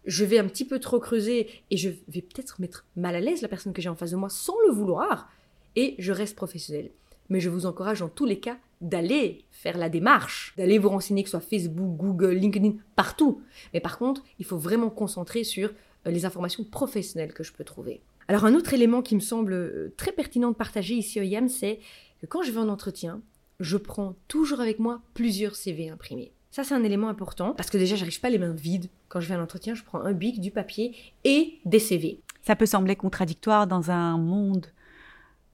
je 0.04 0.24
vais 0.24 0.38
un 0.38 0.46
petit 0.46 0.64
peu 0.64 0.78
trop 0.78 0.98
creuser 0.98 1.48
et 1.70 1.76
je 1.76 1.90
vais 2.08 2.22
peut-être 2.22 2.60
mettre 2.60 2.86
mal 2.96 3.14
à 3.14 3.20
l'aise 3.20 3.42
la 3.42 3.48
personne 3.48 3.72
que 3.72 3.82
j'ai 3.82 3.88
en 3.88 3.94
face 3.94 4.10
de 4.10 4.16
moi 4.16 4.28
sans 4.28 4.56
le 4.66 4.72
vouloir, 4.72 5.30
et 5.76 5.94
je 5.98 6.12
reste 6.12 6.36
professionnel. 6.36 6.90
Mais 7.28 7.40
je 7.40 7.48
vous 7.48 7.66
encourage 7.66 8.02
en 8.02 8.08
tous 8.08 8.26
les 8.26 8.40
cas 8.40 8.58
d'aller 8.80 9.44
faire 9.50 9.78
la 9.78 9.88
démarche, 9.88 10.54
d'aller 10.56 10.78
vous 10.78 10.88
renseigner 10.88 11.22
que 11.22 11.28
ce 11.28 11.38
soit 11.38 11.40
Facebook, 11.40 11.96
Google, 11.96 12.34
LinkedIn, 12.34 12.74
partout. 12.96 13.42
Mais 13.72 13.80
par 13.80 13.98
contre, 13.98 14.22
il 14.38 14.44
faut 14.44 14.58
vraiment 14.58 14.90
concentrer 14.90 15.44
sur 15.44 15.72
euh, 16.06 16.10
les 16.10 16.26
informations 16.26 16.64
professionnelles 16.64 17.32
que 17.32 17.44
je 17.44 17.52
peux 17.52 17.64
trouver. 17.64 18.02
Alors 18.28 18.44
un 18.44 18.54
autre 18.54 18.74
élément 18.74 19.02
qui 19.02 19.14
me 19.14 19.20
semble 19.20 19.52
euh, 19.52 19.94
très 19.96 20.12
pertinent 20.12 20.50
de 20.50 20.56
partager 20.56 20.94
ici 20.94 21.20
au 21.20 21.22
YAM, 21.22 21.48
c'est 21.48 21.78
que 22.20 22.26
quand 22.26 22.42
je 22.42 22.50
vais 22.50 22.60
en 22.60 22.68
entretien, 22.68 23.22
je 23.60 23.76
prends 23.76 24.16
toujours 24.28 24.60
avec 24.60 24.78
moi 24.78 25.00
plusieurs 25.14 25.54
CV 25.54 25.88
imprimés. 25.88 26.32
Ça, 26.52 26.64
c'est 26.64 26.74
un 26.74 26.84
élément 26.84 27.08
important 27.08 27.54
parce 27.54 27.70
que 27.70 27.78
déjà, 27.78 27.96
j'arrive 27.96 28.20
pas 28.20 28.28
les 28.28 28.38
mains 28.38 28.52
vides. 28.52 28.88
Quand 29.08 29.20
je 29.20 29.28
vais 29.28 29.34
à 29.34 29.38
l'entretien, 29.38 29.74
je 29.74 29.82
prends 29.82 30.02
un 30.02 30.12
bic, 30.12 30.38
du 30.38 30.50
papier 30.50 30.94
et 31.24 31.58
des 31.64 31.78
CV. 31.78 32.20
Ça 32.42 32.56
peut 32.56 32.66
sembler 32.66 32.94
contradictoire 32.94 33.66
dans 33.66 33.90
un 33.90 34.18
monde 34.18 34.66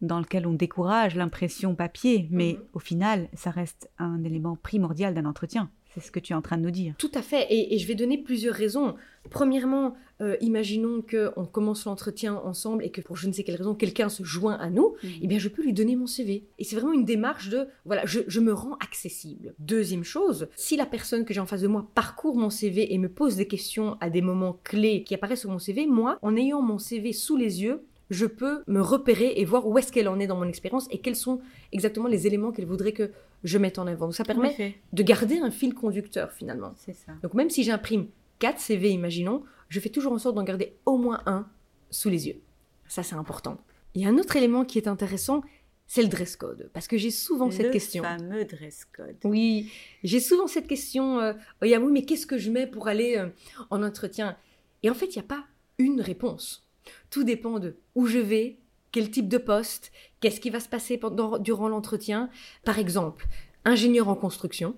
dans 0.03 0.19
lequel 0.19 0.45
on 0.47 0.53
décourage 0.55 1.15
l'impression 1.15 1.77
papier, 1.77 2.27
mais 2.33 2.55
Mhm. 2.59 2.65
au 2.75 2.79
final, 2.81 3.29
ça 3.35 3.51
reste 3.51 3.89
un 3.99 4.25
élément 4.25 4.57
primordial 4.61 5.15
d'un 5.15 5.25
entretien. 5.25 5.71
C'est 5.99 6.07
ce 6.07 6.13
que 6.13 6.21
tu 6.21 6.33
es 6.33 6.37
en 6.37 6.43
train 6.43 6.57
de 6.57 6.63
nous 6.63 6.71
dire. 6.71 6.95
Tout 6.99 7.11
à 7.15 7.23
fait, 7.23 7.47
et, 7.51 7.75
et 7.75 7.79
je 7.79 7.87
vais 7.87 7.95
donner 7.95 8.19
plusieurs 8.19 8.55
raisons. 8.55 8.95
Premièrement, 9.31 9.95
euh, 10.21 10.37
imaginons 10.41 11.03
qu'on 11.03 11.45
commence 11.45 11.85
l'entretien 11.85 12.35
ensemble 12.35 12.85
et 12.85 12.91
que 12.91 13.01
pour 13.01 13.17
je 13.17 13.29
ne 13.29 13.33
sais 13.33 13.45
quelle 13.45 13.57
raison, 13.57 13.75
quelqu'un 13.75 14.09
se 14.09 14.25
joint 14.25 14.55
à 14.55 14.71
nous, 14.71 14.95
eh 15.23 15.27
bien 15.27 15.39
je 15.39 15.49
peux 15.49 15.63
lui 15.63 15.73
donner 15.73 15.97
mon 15.97 16.07
CV. 16.07 16.45
Et 16.59 16.65
c'est 16.65 16.77
vraiment 16.77 16.93
une 16.93 17.05
démarche 17.05 17.49
de, 17.51 17.67
voilà, 17.85 18.05
je, 18.07 18.21
je 18.27 18.41
me 18.41 18.53
rends 18.53 18.77
accessible. 18.81 19.55
Deuxième 19.59 20.05
chose, 20.05 20.49
si 20.57 20.77
la 20.77 20.87
personne 20.87 21.25
que 21.25 21.33
j'ai 21.33 21.41
en 21.41 21.47
face 21.47 21.63
de 21.63 21.69
moi 21.69 21.89
parcourt 21.95 22.37
mon 22.37 22.51
CV 22.51 22.93
et 22.93 22.99
me 22.99 23.09
pose 23.09 23.37
des 23.37 23.47
questions 23.47 23.97
à 24.01 24.11
des 24.11 24.23
moments 24.23 24.59
clés 24.65 25.05
qui 25.05 25.15
apparaissent 25.15 25.41
sur 25.41 25.51
mon 25.51 25.59
CV, 25.59 25.87
moi, 25.87 26.19
en 26.23 26.37
ayant 26.37 26.63
mon 26.63 26.79
CV 26.79 27.13
sous 27.13 27.37
les 27.37 27.63
yeux, 27.63 27.83
je 28.11 28.27
peux 28.27 28.63
me 28.67 28.81
repérer 28.81 29.35
et 29.37 29.45
voir 29.45 29.67
où 29.67 29.77
est-ce 29.79 29.93
qu'elle 29.93 30.09
en 30.09 30.19
est 30.19 30.27
dans 30.27 30.37
mon 30.37 30.49
expérience 30.49 30.89
et 30.91 30.99
quels 30.99 31.17
sont 31.17 31.41
exactement 31.73 32.09
les 32.09 32.27
éléments 32.27 32.53
qu'elle 32.53 32.67
voudrait 32.67 32.93
que 32.93 33.11
je 33.45 33.59
mette 33.59 33.79
en 33.79 33.87
avant. 33.87 34.07
Donc 34.07 34.15
ça 34.15 34.25
permet 34.25 34.77
de 34.93 35.03
garder 35.03 35.39
un 35.39 35.51
fil 35.51 35.75
conducteur 35.75 36.33
finalement. 36.33 36.73
C'est 36.77 36.95
ça. 36.95 37.13
Donc 37.23 37.35
même 37.35 37.51
si 37.51 37.63
j'imprime 37.63 38.09
4 38.39 38.59
CV, 38.59 38.91
imaginons, 38.91 39.45
je 39.69 39.81
fais 39.81 39.89
toujours 39.89 40.13
en 40.13 40.19
sorte 40.19 40.35
d'en 40.37 40.45
garder 40.45 40.77
au 40.87 40.97
moins 40.97 41.23
un 41.27 41.49
sous 41.91 42.09
les 42.09 42.29
yeux. 42.29 42.41
Ça, 42.87 43.03
c'est 43.03 43.15
important. 43.17 43.59
Il 43.95 44.03
y 44.03 44.07
a 44.07 44.09
un 44.09 44.19
autre 44.19 44.37
élément 44.37 44.65
qui 44.65 44.79
est 44.79 44.89
intéressant, 44.89 45.43
c'est 45.87 46.03
le 46.03 46.09
dress 46.09 46.37
code. 46.37 46.71
Parce 46.73 46.87
que 46.87 46.97
j'ai 46.97 47.11
souvent 47.11 47.51
cette 47.51 47.67
Le 47.67 47.73
question. 47.73 48.03
fameux 48.03 48.45
dress 48.45 48.85
code. 48.85 49.17
Oui, 49.25 49.73
j'ai 50.05 50.21
souvent 50.21 50.47
cette 50.47 50.67
question, 50.67 51.19
euh, 51.21 51.33
oh, 51.63 51.65
Yamou, 51.65 51.91
mais 51.91 52.05
qu'est-ce 52.05 52.27
que 52.27 52.39
je 52.39 52.51
mets 52.51 52.67
pour 52.67 52.89
aller 52.89 53.17
euh, 53.17 53.29
en 53.71 53.83
entretien? 53.83 54.37
Et 54.83 54.91
en 54.91 54.95
fait, 54.95 55.07
il 55.07 55.19
n'y 55.19 55.25
a 55.25 55.29
pas 55.29 55.45
une 55.79 56.01
réponse. 56.01 56.67
Tout 57.11 57.25
dépend 57.25 57.59
de 57.59 57.77
où 57.95 58.07
je 58.07 58.19
vais, 58.19 58.59
quel 58.93 59.11
type 59.11 59.29
de 59.29 59.39
poste, 59.39 59.93
qu'est-ce 60.21 60.41
qui 60.41 60.51
va 60.51 60.61
se 60.61 60.69
passer 60.69 60.99
pendant, 60.99 61.39
durant 61.39 61.69
l'entretien? 61.69 62.31
Par 62.65 62.79
exemple, 62.79 63.27
ingénieur 63.65 64.09
en 64.09 64.15
construction, 64.15 64.77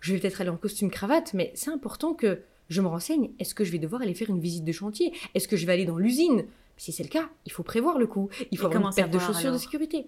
je 0.00 0.12
vais 0.12 0.20
peut-être 0.20 0.40
aller 0.40 0.50
en 0.50 0.56
costume 0.56 0.90
cravate, 0.90 1.34
mais 1.34 1.52
c'est 1.54 1.70
important 1.70 2.14
que 2.14 2.42
je 2.68 2.80
me 2.80 2.88
renseigne. 2.88 3.30
Est-ce 3.38 3.54
que 3.54 3.64
je 3.64 3.72
vais 3.72 3.78
devoir 3.78 4.02
aller 4.02 4.14
faire 4.14 4.30
une 4.30 4.40
visite 4.40 4.64
de 4.64 4.72
chantier? 4.72 5.12
Est-ce 5.34 5.48
que 5.48 5.56
je 5.56 5.66
vais 5.66 5.72
aller 5.72 5.84
dans 5.84 5.98
l'usine? 5.98 6.46
Si 6.76 6.92
c'est 6.92 7.02
le 7.02 7.08
cas, 7.08 7.30
il 7.44 7.52
faut 7.52 7.62
prévoir 7.62 7.98
le 7.98 8.06
coup. 8.06 8.28
Il 8.50 8.58
faut 8.58 8.68
Et 8.70 8.74
avoir 8.74 8.90
une 8.90 8.94
paire 8.94 9.10
de 9.10 9.18
chaussures 9.18 9.52
de 9.52 9.58
sécurité. 9.58 10.06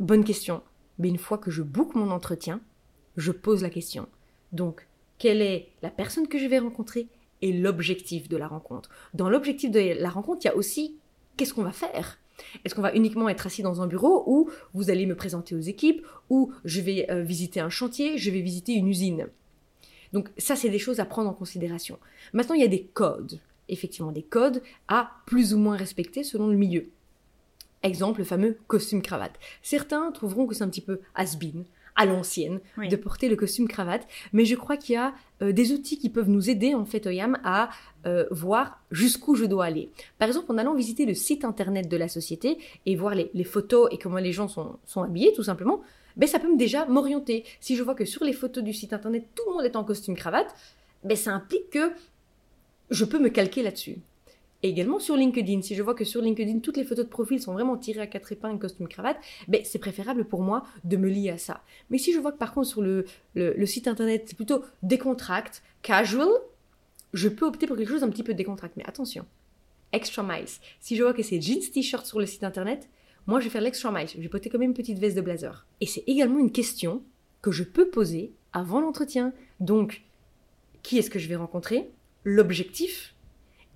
Bonne 0.00 0.24
question. 0.24 0.62
Mais 0.98 1.08
une 1.08 1.18
fois 1.18 1.38
que 1.38 1.50
je 1.50 1.62
book 1.62 1.94
mon 1.94 2.10
entretien, 2.10 2.60
je 3.16 3.32
pose 3.32 3.62
la 3.62 3.70
question. 3.70 4.08
Donc, 4.52 4.88
quelle 5.18 5.40
est 5.40 5.68
la 5.82 5.90
personne 5.90 6.28
que 6.28 6.38
je 6.38 6.46
vais 6.46 6.58
rencontrer 6.58 7.08
et 7.42 7.52
l'objectif 7.52 8.28
de 8.28 8.36
la 8.36 8.48
rencontre? 8.48 8.90
Dans 9.14 9.30
l'objectif 9.30 9.70
de 9.70 9.94
la 9.98 10.10
rencontre, 10.10 10.40
il 10.44 10.48
y 10.48 10.50
a 10.50 10.56
aussi 10.56 10.98
qu'est-ce 11.36 11.54
qu'on 11.54 11.62
va 11.62 11.72
faire? 11.72 12.18
Est-ce 12.64 12.74
qu'on 12.74 12.82
va 12.82 12.94
uniquement 12.94 13.28
être 13.28 13.46
assis 13.46 13.62
dans 13.62 13.82
un 13.82 13.86
bureau 13.86 14.24
ou 14.26 14.50
vous 14.74 14.90
allez 14.90 15.06
me 15.06 15.14
présenter 15.14 15.54
aux 15.54 15.60
équipes 15.60 16.06
ou 16.30 16.52
je 16.64 16.80
vais 16.80 17.10
euh, 17.10 17.22
visiter 17.22 17.60
un 17.60 17.70
chantier, 17.70 18.18
je 18.18 18.30
vais 18.30 18.40
visiter 18.40 18.72
une 18.72 18.88
usine? 18.88 19.28
Donc 20.12 20.30
ça, 20.38 20.56
c'est 20.56 20.68
des 20.68 20.78
choses 20.78 21.00
à 21.00 21.04
prendre 21.04 21.30
en 21.30 21.34
considération. 21.34 21.98
Maintenant, 22.32 22.54
il 22.54 22.60
y 22.60 22.64
a 22.64 22.68
des 22.68 22.84
codes, 22.84 23.40
effectivement 23.68 24.12
des 24.12 24.22
codes 24.22 24.62
à 24.88 25.10
plus 25.26 25.54
ou 25.54 25.58
moins 25.58 25.76
respecter 25.76 26.24
selon 26.24 26.48
le 26.48 26.56
milieu. 26.56 26.88
Exemple, 27.82 28.20
le 28.20 28.24
fameux 28.24 28.58
costume-cravate. 28.66 29.34
Certains 29.62 30.10
trouveront 30.10 30.46
que 30.46 30.54
c'est 30.54 30.64
un 30.64 30.68
petit 30.68 30.80
peu 30.80 31.00
has-been, 31.14 31.64
à 31.96 32.06
l'ancienne, 32.06 32.60
de 32.78 32.96
porter 32.96 33.28
le 33.28 33.36
costume 33.36 33.68
cravate. 33.68 34.06
Mais 34.32 34.44
je 34.44 34.54
crois 34.54 34.76
qu'il 34.76 34.94
y 34.94 34.96
a 34.96 35.14
euh, 35.42 35.52
des 35.52 35.72
outils 35.72 35.98
qui 35.98 36.10
peuvent 36.10 36.28
nous 36.28 36.50
aider, 36.50 36.74
en 36.74 36.84
fait, 36.84 37.06
Oyam, 37.06 37.38
à 37.42 37.70
euh, 38.06 38.26
voir 38.30 38.80
jusqu'où 38.90 39.34
je 39.34 39.44
dois 39.44 39.64
aller. 39.64 39.90
Par 40.18 40.28
exemple, 40.28 40.52
en 40.52 40.58
allant 40.58 40.74
visiter 40.74 41.06
le 41.06 41.14
site 41.14 41.44
internet 41.44 41.88
de 41.88 41.96
la 41.96 42.08
société 42.08 42.58
et 42.84 42.96
voir 42.96 43.14
les, 43.14 43.44
photos 43.44 43.88
et 43.90 43.98
comment 43.98 44.18
les 44.18 44.32
gens 44.32 44.48
sont, 44.48 44.78
sont 44.84 45.02
habillés, 45.02 45.32
tout 45.34 45.42
simplement, 45.42 45.80
ben, 46.16 46.26
ça 46.26 46.38
peut 46.38 46.54
déjà 46.56 46.86
m'orienter. 46.86 47.44
Si 47.60 47.76
je 47.76 47.82
vois 47.82 47.94
que 47.94 48.04
sur 48.04 48.24
les 48.24 48.32
photos 48.32 48.62
du 48.62 48.72
site 48.72 48.92
internet, 48.92 49.24
tout 49.34 49.42
le 49.48 49.54
monde 49.54 49.64
est 49.64 49.76
en 49.76 49.84
costume 49.84 50.16
cravate, 50.16 50.54
ben, 51.04 51.16
ça 51.16 51.32
implique 51.32 51.70
que 51.70 51.92
je 52.90 53.04
peux 53.04 53.18
me 53.18 53.28
calquer 53.28 53.62
là-dessus 53.62 53.98
également 54.68 54.98
sur 54.98 55.16
LinkedIn, 55.16 55.62
si 55.62 55.74
je 55.74 55.82
vois 55.82 55.94
que 55.94 56.04
sur 56.04 56.20
LinkedIn, 56.20 56.60
toutes 56.60 56.76
les 56.76 56.84
photos 56.84 57.04
de 57.04 57.10
profil 57.10 57.40
sont 57.40 57.52
vraiment 57.52 57.76
tirées 57.76 58.00
à 58.00 58.06
quatre 58.06 58.32
épingles, 58.32 58.58
costume, 58.58 58.88
cravate, 58.88 59.16
ben, 59.48 59.60
c'est 59.64 59.78
préférable 59.78 60.24
pour 60.24 60.42
moi 60.42 60.64
de 60.84 60.96
me 60.96 61.08
lier 61.08 61.30
à 61.30 61.38
ça. 61.38 61.62
Mais 61.90 61.98
si 61.98 62.12
je 62.12 62.18
vois 62.18 62.32
que 62.32 62.38
par 62.38 62.52
contre 62.52 62.68
sur 62.68 62.82
le, 62.82 63.04
le, 63.34 63.66
site 63.66 63.88
internet, 63.88 64.24
c'est 64.26 64.36
plutôt 64.36 64.62
décontracte, 64.82 65.62
casual, 65.82 66.28
je 67.12 67.28
peux 67.28 67.46
opter 67.46 67.66
pour 67.66 67.76
quelque 67.76 67.90
chose 67.90 68.04
un 68.04 68.10
petit 68.10 68.22
peu 68.22 68.34
décontracte. 68.34 68.76
Mais 68.76 68.86
attention, 68.86 69.24
extra 69.92 70.22
miles. 70.22 70.48
Si 70.80 70.96
je 70.96 71.02
vois 71.02 71.12
que 71.12 71.22
c'est 71.22 71.40
jeans 71.40 71.60
t-shirt 71.60 72.06
sur 72.06 72.18
le 72.18 72.26
site 72.26 72.44
internet, 72.44 72.88
moi 73.26 73.40
je 73.40 73.44
vais 73.44 73.50
faire 73.50 73.62
l'extra 73.62 73.90
miles. 73.90 74.08
Je 74.08 74.20
vais 74.20 74.28
porter 74.28 74.50
quand 74.50 74.58
même 74.58 74.70
une 74.70 74.76
petite 74.76 74.98
veste 74.98 75.16
de 75.16 75.22
blazer. 75.22 75.66
Et 75.80 75.86
c'est 75.86 76.04
également 76.06 76.38
une 76.38 76.52
question 76.52 77.02
que 77.42 77.50
je 77.50 77.62
peux 77.62 77.88
poser 77.88 78.32
avant 78.52 78.80
l'entretien. 78.80 79.32
Donc, 79.60 80.02
qui 80.82 80.98
est-ce 80.98 81.10
que 81.10 81.18
je 81.18 81.28
vais 81.28 81.36
rencontrer? 81.36 81.90
L'objectif 82.24 83.14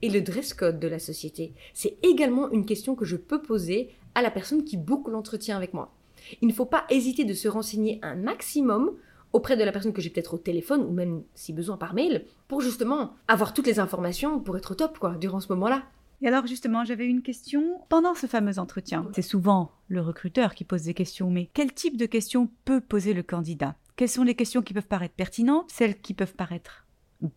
et 0.03 0.11
le 0.11 0.21
dress 0.21 0.55
code 0.55 0.81
de 0.81 0.89
la 0.89 0.99
société. 0.99 1.55
C'est 1.75 1.97
également 2.03 2.51
une 2.51 2.67
question 2.67 2.95
que 2.95 3.05
je 3.05 3.17
peux 3.17 3.43
poser 3.43 3.91
à 4.15 4.23
la 4.23 4.31
personne 4.31 4.65
qui 4.65 4.77
boucle 4.77 5.11
l'entretien 5.11 5.57
avec 5.57 5.75
moi. 5.75 5.95
Il 6.41 6.49
ne 6.49 6.53
faut 6.53 6.67
pas 6.67 6.85
hésiter 6.91 7.25
de 7.25 7.35
se 7.35 7.49
renseigner 7.49 7.99
un 8.03 8.17
maximum 8.17 8.93
auprès 9.33 9.57
de 9.57 9.65
la 9.65 9.73
personne 9.73 9.93
que 9.93 10.03
j'ai 10.03 10.11
peut-être 10.11 10.35
au 10.35 10.39
téléphone 10.39 10.83
ou 10.83 10.93
même 10.93 11.23
si 11.35 11.53
besoin 11.53 11.77
par 11.77 11.95
mail 11.95 12.25
pour 12.49 12.61
justement 12.61 13.15
avoir 13.29 13.55
toutes 13.55 13.67
les 13.67 13.79
informations 13.79 14.41
pour 14.41 14.57
être 14.57 14.73
au 14.73 14.75
top 14.75 14.99
quoi 14.99 15.15
durant 15.15 15.41
ce 15.41 15.53
moment-là. 15.53 15.85
Et 16.23 16.29
alors 16.29 16.47
justement, 16.47 16.85
j'avais 16.85 17.07
une 17.07 17.23
question 17.23 17.81
pendant 17.89 18.15
ce 18.15 18.27
fameux 18.27 18.59
entretien. 18.59 19.09
C'est 19.15 19.23
souvent 19.23 19.73
le 19.89 20.03
recruteur 20.03 20.55
qui 20.55 20.65
pose 20.65 20.83
des 20.83 20.95
questions, 20.95 21.31
mais 21.31 21.49
quel 21.55 21.73
type 21.73 21.97
de 21.97 22.07
questions 22.07 22.51
peut 22.65 22.81
poser 22.81 23.15
le 23.15 23.23
candidat? 23.23 23.77
Quelles 23.97 24.09
sont 24.09 24.25
les 24.25 24.35
questions 24.35 24.63
qui 24.63 24.75
peuvent 24.75 24.87
paraître 24.87 25.15
pertinentes, 25.15 25.71
celles 25.71 25.99
qui 25.99 26.13
peuvent 26.13 26.35
paraître 26.35 26.87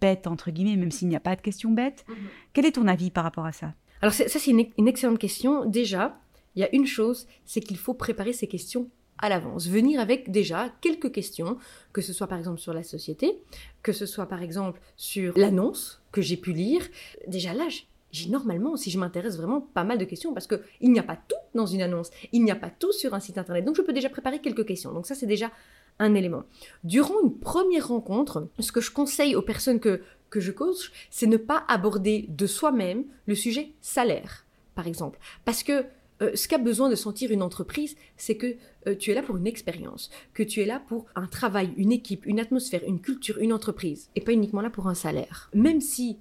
bête, 0.02 0.28
entre 0.28 0.52
guillemets, 0.52 0.76
même 0.76 0.92
s'il 0.92 1.08
n'y 1.08 1.16
a 1.16 1.20
pas 1.20 1.36
de 1.36 1.42
question 1.42 1.72
bête. 1.72 2.06
Mhm. 2.08 2.16
Quel 2.54 2.66
est 2.66 2.74
ton 2.74 2.88
avis 2.88 3.12
par 3.12 3.24
rapport 3.24 3.46
à 3.46 3.52
ça? 3.52 3.74
Alors 4.02 4.14
ça, 4.14 4.28
c'est 4.28 4.52
une, 4.52 4.88
excellente 4.88 5.20
question. 5.20 5.66
Déjà, 5.66 6.20
il 6.56 6.60
y 6.60 6.64
a 6.66 6.76
une 6.76 6.86
chose, 6.86 7.28
c'est 7.46 7.62
qu'il 7.62 7.78
faut 7.78 7.94
préparer 7.94 8.34
ces 8.34 8.48
questions 8.48 8.90
à 9.18 9.30
l'avance. 9.30 9.68
Venir 9.68 10.00
avec 10.00 10.30
déjà 10.30 10.70
quelques 10.82 11.12
questions, 11.12 11.58
que 11.94 12.02
ce 12.02 12.12
soit 12.12 12.28
par 12.28 12.38
exemple 12.38 12.60
sur 12.60 12.74
la 12.74 12.84
société, 12.84 13.38
que 13.82 13.94
ce 13.94 14.06
soit 14.06 14.26
par 14.26 14.42
exemple 14.42 14.82
sur 14.98 15.38
l'annonce 15.38 16.02
que 16.12 16.22
j'ai 16.22 16.36
pu 16.36 16.52
lire. 16.52 16.82
Déjà 17.28 17.54
là, 17.54 17.68
j'ai 18.12 18.30
normalement, 18.30 18.76
si 18.76 18.92
je 18.92 19.00
m'intéresse 19.00 19.38
vraiment, 19.38 19.62
pas 19.62 19.84
mal 19.84 19.98
de 19.98 20.06
questions 20.06 20.34
parce 20.34 20.48
qu'il 20.48 20.92
n'y 20.92 21.00
a 21.00 21.04
pas 21.04 21.16
tout 21.16 21.36
dans 21.56 21.66
une 21.66 21.82
annonce, 21.82 22.12
il 22.32 22.44
n'y 22.44 22.52
a 22.52 22.56
pas 22.56 22.70
tout 22.70 22.92
sur 22.92 23.14
un 23.14 23.20
site 23.20 23.38
internet. 23.38 23.64
Donc 23.64 23.78
je 23.78 23.82
peux 23.82 23.94
déjà 23.94 24.10
préparer 24.10 24.40
quelques 24.40 24.66
questions. 24.66 24.92
Donc 24.92 25.08
ça, 25.08 25.16
c'est 25.16 25.26
déjà 25.26 25.50
élément. 26.14 26.44
Durant 26.84 27.22
une 27.24 27.38
première 27.38 27.88
rencontre, 27.88 28.48
ce 28.60 28.72
que 28.72 28.82
je 28.82 28.92
conseille 28.92 29.36
aux 29.36 29.42
personnes 29.42 29.80
que, 29.80 30.02
que 30.30 30.40
je 30.40 30.52
coach, 30.52 30.92
c'est 31.10 31.28
ne 31.28 31.38
pas 31.38 31.64
aborder 31.68 32.26
de 32.30 32.48
soi-même 32.48 33.06
le 33.28 33.36
sujet 33.36 33.72
salaire, 33.82 34.46
par 34.76 34.88
exemple. 34.88 35.20
Parce 35.46 35.64
que 35.64 35.86
euh, 36.22 36.32
ce 36.36 36.48
qu'a 36.48 36.58
besoin 36.58 36.90
de 36.90 36.96
sentir 36.96 37.32
une 37.32 37.42
entreprise, 37.42 37.96
c'est 38.18 38.38
que 38.38 38.56
euh, 38.88 38.96
tu 38.96 39.12
es 39.12 39.14
là 39.14 39.24
pour 39.24 39.38
une 39.38 39.48
expérience, 39.48 40.10
que 40.34 40.44
tu 40.44 40.62
es 40.62 40.66
là 40.66 40.82
pour 40.88 41.06
un 41.16 41.28
travail, 41.28 41.74
une 41.78 41.92
équipe, 41.92 42.26
une 42.26 42.40
atmosphère, 42.40 42.82
une 42.88 43.00
culture, 43.00 43.38
une 43.40 43.54
entreprise, 43.54 44.10
et 44.16 44.22
pas 44.22 44.34
uniquement 44.34 44.62
là 44.62 44.70
pour 44.70 44.88
un 44.88 44.94
salaire. 44.94 45.50
Même 45.54 45.82
si, 45.82 46.18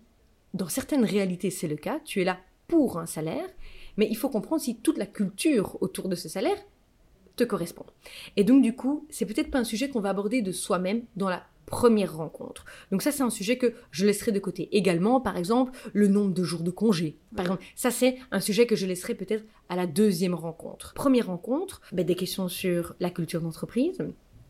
dans 0.55 0.69
certaines 0.69 1.05
réalités, 1.05 1.51
c'est 1.51 1.69
le 1.69 1.77
cas, 1.77 2.01
tu 2.05 2.21
es 2.21 2.25
là 2.25 2.39
pour 2.69 2.99
un 2.99 3.07
salaire, 3.07 3.49
mais 3.97 4.09
il 4.11 4.17
faut 4.17 4.31
comprendre 4.31 4.63
si 4.63 4.77
toute 4.77 4.99
la 4.99 5.07
culture 5.07 5.77
autour 5.83 6.09
de 6.09 6.17
ce 6.17 6.29
salaire 6.29 6.59
te 7.37 7.45
correspond. 7.45 7.87
Et 8.37 8.45
donc 8.45 8.63
du 8.63 8.75
coup, 8.75 9.07
c'est 9.11 9.27
peut-être 9.27 9.51
pas 9.51 9.59
un 9.59 9.65
sujet 9.65 9.89
qu'on 9.89 10.01
va 10.01 10.11
aborder 10.11 10.43
de 10.43 10.53
soi-même 10.53 11.03
dans 11.17 11.29
la 11.29 11.43
première 11.67 12.17
rencontre. 12.17 12.67
Donc 12.91 13.01
ça, 13.01 13.11
c'est 13.11 13.23
un 13.23 13.31
sujet 13.31 13.57
que 13.57 13.73
je 13.91 14.05
laisserai 14.05 14.31
de 14.31 14.39
côté. 14.39 14.69
Également, 14.73 15.21
par 15.21 15.37
exemple, 15.37 15.73
le 15.95 16.07
nombre 16.07 16.35
de 16.35 16.45
jours 16.45 16.63
de 16.63 16.71
congé. 16.71 17.17
Par 17.35 17.47
exemple, 17.47 17.65
ça, 17.77 17.91
c'est 17.91 18.19
un 18.31 18.41
sujet 18.41 18.67
que 18.67 18.77
je 18.77 18.87
laisserai 18.87 19.15
peut-être 19.15 19.45
à 19.71 19.77
la 19.77 19.87
deuxième 19.87 20.35
rencontre. 20.35 20.93
Première 20.93 21.29
rencontre, 21.29 21.81
ben, 21.93 22.05
des 22.05 22.15
questions 22.15 22.49
sur 22.49 22.95
la 23.01 23.09
culture 23.09 23.41
d'entreprise, 23.41 23.99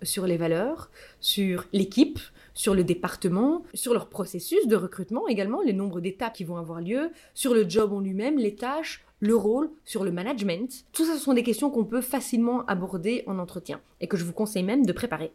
sur 0.02 0.26
les 0.26 0.36
valeurs, 0.36 0.90
sur 1.20 1.66
l'équipe, 1.72 2.18
sur 2.54 2.74
le 2.74 2.82
département, 2.82 3.62
sur 3.72 3.92
leur 3.92 4.08
processus 4.08 4.66
de 4.66 4.74
recrutement 4.76 5.28
également, 5.28 5.62
les 5.62 5.72
nombres 5.72 6.00
d'étapes 6.00 6.34
qui 6.34 6.44
vont 6.44 6.56
avoir 6.56 6.80
lieu, 6.80 7.12
sur 7.34 7.54
le 7.54 7.68
job 7.68 7.92
en 7.92 8.00
lui-même, 8.00 8.36
les 8.38 8.56
tâches, 8.56 9.04
le 9.22 9.36
rôle, 9.36 9.70
sur 9.84 10.02
le 10.02 10.10
management. 10.10 10.84
Tout 10.92 11.04
ça, 11.04 11.14
ce 11.14 11.20
sont 11.20 11.32
des 11.32 11.44
questions 11.44 11.70
qu'on 11.70 11.84
peut 11.84 12.00
facilement 12.00 12.66
aborder 12.66 13.22
en 13.28 13.38
entretien 13.38 13.80
et 14.00 14.08
que 14.08 14.16
je 14.16 14.24
vous 14.24 14.32
conseille 14.32 14.64
même 14.64 14.84
de 14.84 14.92
préparer. 14.92 15.32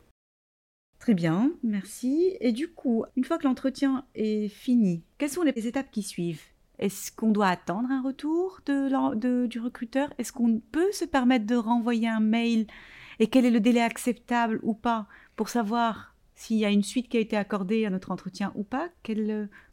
Très 1.00 1.13
bien, 1.13 1.53
merci. 1.63 2.36
Et 2.41 2.51
du 2.51 2.67
coup, 2.67 3.06
une 3.15 3.24
fois 3.24 3.38
que 3.38 3.48
l'entretien 3.48 4.03
est 4.13 4.50
fini, 4.50 5.03
quelles 5.17 5.29
sont 5.29 5.44
les 5.44 5.67
étapes 5.67 5.89
qui 5.89 6.03
suivent? 6.03 6.41
Est-ce 6.79 7.13
qu'on 7.13 7.32
doit 7.32 7.48
attendre 7.48 7.89
un 7.89 8.01
retour 8.01 8.60
de, 8.65 9.46
du 9.46 9.60
recruteur? 9.60 10.13
Est-ce 10.17 10.34
qu'on 10.34 10.60
peut 10.72 10.91
se 10.91 11.06
permettre 11.06 11.46
de 11.46 11.56
renvoyer 11.56 12.10
un 12.10 12.20
mail? 12.20 12.67
Et 13.20 13.27
quel 13.27 13.46
est 13.46 13.51
le 13.51 13.62
délai 13.62 13.82
acceptable 13.82 14.60
ou 14.63 14.74
pas 14.74 15.08
pour 15.38 15.48
savoir 15.48 16.13
s'il 16.36 16.58
y 16.58 16.65
a 16.65 16.70
une 16.70 16.84
suite 16.84 17.08
qui 17.08 17.17
a 17.17 17.22
été 17.22 17.38
accordée 17.38 17.86
à 17.86 17.89
notre 17.89 18.12
entretien 18.12 18.51
ou 18.56 18.63
pas? 18.63 18.89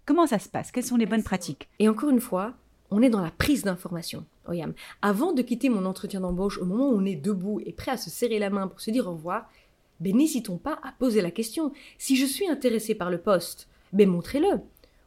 Comment 0.07 0.29
ça 0.29 0.39
se 0.39 0.49
passe? 0.49 0.71
Quelles 0.71 0.85
sont 0.85 0.97
les 0.97 1.05
bonnes 1.05 1.25
pratiques? 1.25 1.69
Et 1.81 1.89
encore 1.89 2.11
une 2.11 2.21
fois, 2.21 2.55
on 2.95 3.03
est 3.03 3.11
dans 3.11 3.21
la 3.21 3.33
prise 3.33 3.65
d'information. 3.65 4.25
Oyam. 4.49 4.73
Avant 5.03 5.33
de 5.33 5.43
quitter 5.43 5.69
mon 5.69 5.85
entretien 5.85 6.21
d'embauche, 6.21 6.59
au 6.59 6.65
moment 6.65 6.89
où 6.89 6.97
on 6.97 7.05
est 7.05 7.17
debout 7.17 7.61
et 7.67 7.73
prêt 7.73 7.91
à 7.91 7.97
se 7.97 8.09
serrer 8.09 8.39
la 8.39 8.51
main 8.51 8.69
pour 8.69 8.81
se 8.81 8.93
dire 8.93 9.09
au 9.09 9.15
revoir, 9.15 9.51
ben 9.99 10.17
n'hésitons 10.17 10.59
pas 10.59 10.79
à 10.85 10.93
poser 10.93 11.21
la 11.21 11.33
question. 11.33 11.73
Si 11.99 12.15
je 12.15 12.25
suis 12.25 12.49
intéressé 12.49 12.95
par 12.95 13.11
le 13.11 13.19
poste, 13.19 13.67
ben 13.93 14.09
montrez-le. 14.09 14.61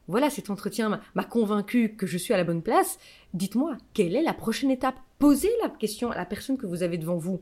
Voilà, 0.09 0.29
cet 0.29 0.49
entretien 0.49 0.99
m'a 1.15 1.23
convaincu 1.23 1.95
que 1.95 2.07
je 2.07 2.17
suis 2.17 2.33
à 2.33 2.37
la 2.37 2.43
bonne 2.43 2.61
place. 2.61 2.99
Dites-moi, 3.33 3.77
quelle 3.93 4.17
est 4.17 4.21
la 4.21 4.33
prochaine 4.33 4.71
étape? 4.71 4.99
Posez 5.17 5.51
la 5.63 5.69
question 5.69 6.11
à 6.11 6.15
la 6.15 6.25
personne 6.25 6.57
que 6.57 6.67
vous 6.67 6.83
avez 6.83 6.97
devant 6.97 7.17
vous. 7.17 7.39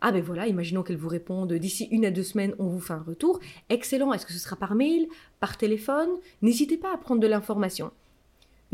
Ah 0.00 0.10
ben 0.10 0.22
voilà, 0.22 0.48
imaginons 0.48 0.82
qu'elle 0.82 0.96
vous 0.96 1.08
réponde 1.08 1.52
d'ici 1.52 1.86
une 1.92 2.04
à 2.04 2.10
deux 2.10 2.24
semaines, 2.24 2.54
on 2.58 2.66
vous 2.66 2.80
fait 2.80 2.92
un 2.92 3.02
retour. 3.02 3.38
Excellent, 3.70 4.12
est-ce 4.12 4.26
que 4.26 4.32
ce 4.32 4.38
sera 4.40 4.56
par 4.56 4.74
mail, 4.74 5.06
par 5.38 5.56
téléphone? 5.56 6.10
N'hésitez 6.42 6.76
pas 6.76 6.92
à 6.92 6.98
prendre 6.98 7.20
de 7.20 7.26
l'information. 7.26 7.92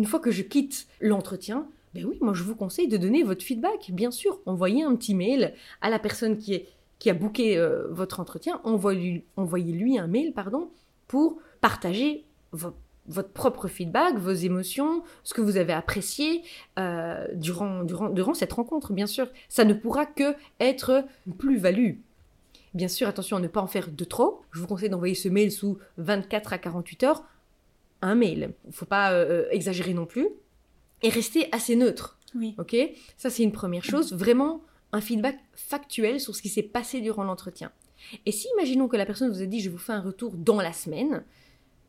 Une 0.00 0.06
fois 0.06 0.18
que 0.18 0.30
je 0.30 0.40
quitte 0.40 0.86
l'entretien, 1.02 1.66
ben 1.92 2.06
oui, 2.06 2.16
moi 2.22 2.32
je 2.32 2.42
vous 2.42 2.56
conseille 2.56 2.88
de 2.88 2.96
donner 2.96 3.22
votre 3.22 3.44
feedback, 3.44 3.90
bien 3.90 4.10
sûr. 4.10 4.40
Envoyez 4.46 4.82
un 4.82 4.96
petit 4.96 5.14
mail 5.14 5.52
à 5.82 5.90
la 5.90 5.98
personne 5.98 6.38
qui, 6.38 6.64
a 7.06 7.12
booké 7.12 7.58
euh, 7.58 7.86
votre 7.90 8.18
entretien, 8.18 8.62
envoyez-lui 8.64 9.98
un 9.98 10.06
mail 10.06 10.32
pardon, 10.32 10.70
pour 11.06 11.36
partager 11.60 12.24
votre 12.52 13.28
propre 13.34 13.68
feedback, 13.68 14.16
vos 14.16 14.32
émotions, 14.32 15.02
ce 15.22 15.34
que 15.34 15.42
vous 15.42 15.58
avez 15.58 15.74
apprécié 15.74 16.44
euh, 16.78 17.26
durant 17.34 18.32
cette 18.32 18.54
rencontre, 18.54 18.94
bien 18.94 19.06
sûr. 19.06 19.28
Ça 19.50 19.66
ne 19.66 19.74
pourra 19.74 20.06
que 20.06 20.34
être 20.60 21.04
une 21.26 21.34
plus-value. 21.34 21.96
Bien 22.72 22.88
sûr, 22.88 23.06
attention 23.06 23.36
à 23.36 23.40
ne 23.40 23.48
pas 23.48 23.60
en 23.60 23.66
faire 23.66 23.90
de 23.90 24.04
trop. 24.04 24.40
Je 24.52 24.60
vous 24.60 24.66
conseille 24.66 24.88
d'envoyer 24.88 25.14
ce 25.14 25.28
mail 25.28 25.52
sous 25.52 25.76
24 25.98 26.54
à 26.54 26.58
48 26.58 27.02
heures 27.02 27.24
un 28.02 28.14
mail. 28.14 28.54
Il 28.66 28.72
faut 28.72 28.86
pas 28.86 29.12
euh, 29.12 29.44
euh, 29.44 29.48
exagérer 29.50 29.94
non 29.94 30.06
plus. 30.06 30.28
Et 31.02 31.08
rester 31.08 31.48
assez 31.52 31.76
neutre. 31.76 32.18
Oui. 32.34 32.54
Ok? 32.58 32.76
Ça, 33.16 33.30
c'est 33.30 33.42
une 33.42 33.52
première 33.52 33.84
chose. 33.84 34.12
Vraiment, 34.12 34.62
un 34.92 35.00
feedback 35.00 35.38
factuel 35.54 36.20
sur 36.20 36.36
ce 36.36 36.42
qui 36.42 36.48
s'est 36.48 36.62
passé 36.62 37.00
durant 37.00 37.24
l'entretien. 37.24 37.72
Et 38.26 38.32
si, 38.32 38.48
imaginons 38.56 38.88
que 38.88 38.96
la 38.96 39.06
personne 39.06 39.30
vous 39.30 39.42
a 39.42 39.46
dit, 39.46 39.60
je 39.60 39.70
vous 39.70 39.78
fais 39.78 39.92
un 39.92 40.00
retour 40.00 40.32
dans 40.36 40.60
la 40.60 40.72
semaine, 40.72 41.24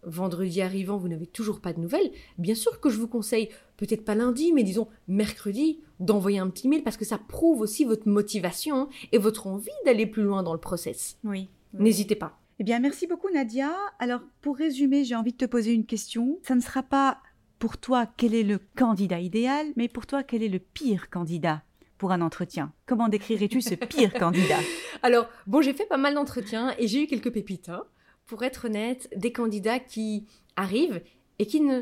vendredi 0.04 0.62
arrivant, 0.62 0.98
vous 0.98 1.08
n'avez 1.08 1.28
toujours 1.28 1.60
pas 1.62 1.74
de 1.74 1.80
nouvelles, 1.80 2.12
bien 2.38 2.56
sûr 2.56 2.80
que 2.80 2.90
je 2.90 2.98
vous 2.98 3.08
conseille, 3.08 3.50
peut-être 3.78 4.04
pas 4.04 4.16
lundi, 4.16 4.52
mais 4.52 4.64
disons 4.64 4.88
mercredi, 5.08 5.80
d'envoyer 6.00 6.40
un 6.40 6.50
petit 6.50 6.68
mail 6.68 6.84
parce 6.84 6.98
que 6.98 7.06
ça 7.06 7.18
prouve 7.18 7.62
aussi 7.62 7.86
votre 7.86 8.08
motivation 8.08 8.90
et 9.12 9.18
votre 9.18 9.48
envie 9.48 9.70
d'aller 9.86 10.06
plus 10.06 10.24
loin 10.24 10.44
dans 10.44 10.54
le 10.54 10.60
process. 10.60 11.18
Oui. 11.24 11.50
N'hésitez 11.74 12.16
pas. 12.16 12.41
Eh 12.60 12.64
bien, 12.64 12.80
merci 12.80 13.08
beaucoup 13.08 13.30
Nadia. 13.34 13.72
Alors, 14.00 14.22
pour 14.42 14.58
résumer, 14.58 15.04
j'ai 15.04 15.16
envie 15.16 15.32
de 15.32 15.38
te 15.38 15.46
poser 15.46 15.74
une 15.74 15.86
question. 15.86 16.40
Ça 16.44 16.56
ne 16.56 16.62
sera 16.62 16.84
pas 16.84 17.18
pour 17.60 17.78
toi 17.78 18.08
quel 18.18 18.34
est 18.36 18.44
le 18.44 18.60
candidat 18.78 19.20
idéal, 19.20 19.68
mais 19.76 19.88
pour 19.88 20.06
toi 20.06 20.24
quel 20.24 20.44
est 20.44 20.50
le 20.50 20.60
pire 20.60 21.10
candidat 21.10 21.64
pour 21.98 22.12
un 22.12 22.22
entretien? 22.22 22.72
Comment 22.86 23.08
décrirais-tu 23.10 23.62
ce 23.62 23.76
pire 23.76 24.14
candidat? 24.14 24.60
Alors, 25.04 25.28
bon, 25.48 25.62
j'ai 25.62 25.74
fait 25.74 25.86
pas 25.86 25.98
mal 25.98 26.14
d'entretiens 26.14 26.76
et 26.78 26.88
j'ai 26.88 27.04
eu 27.04 27.08
quelques 27.08 27.32
pépites. 27.32 27.70
hein. 27.70 27.84
Pour 28.28 28.44
être 28.44 28.66
honnête, 28.66 29.10
des 29.16 29.32
candidats 29.32 29.80
qui 29.80 30.28
arrivent 30.56 31.02
et 31.40 31.46
qui 31.48 31.62
ne 31.62 31.82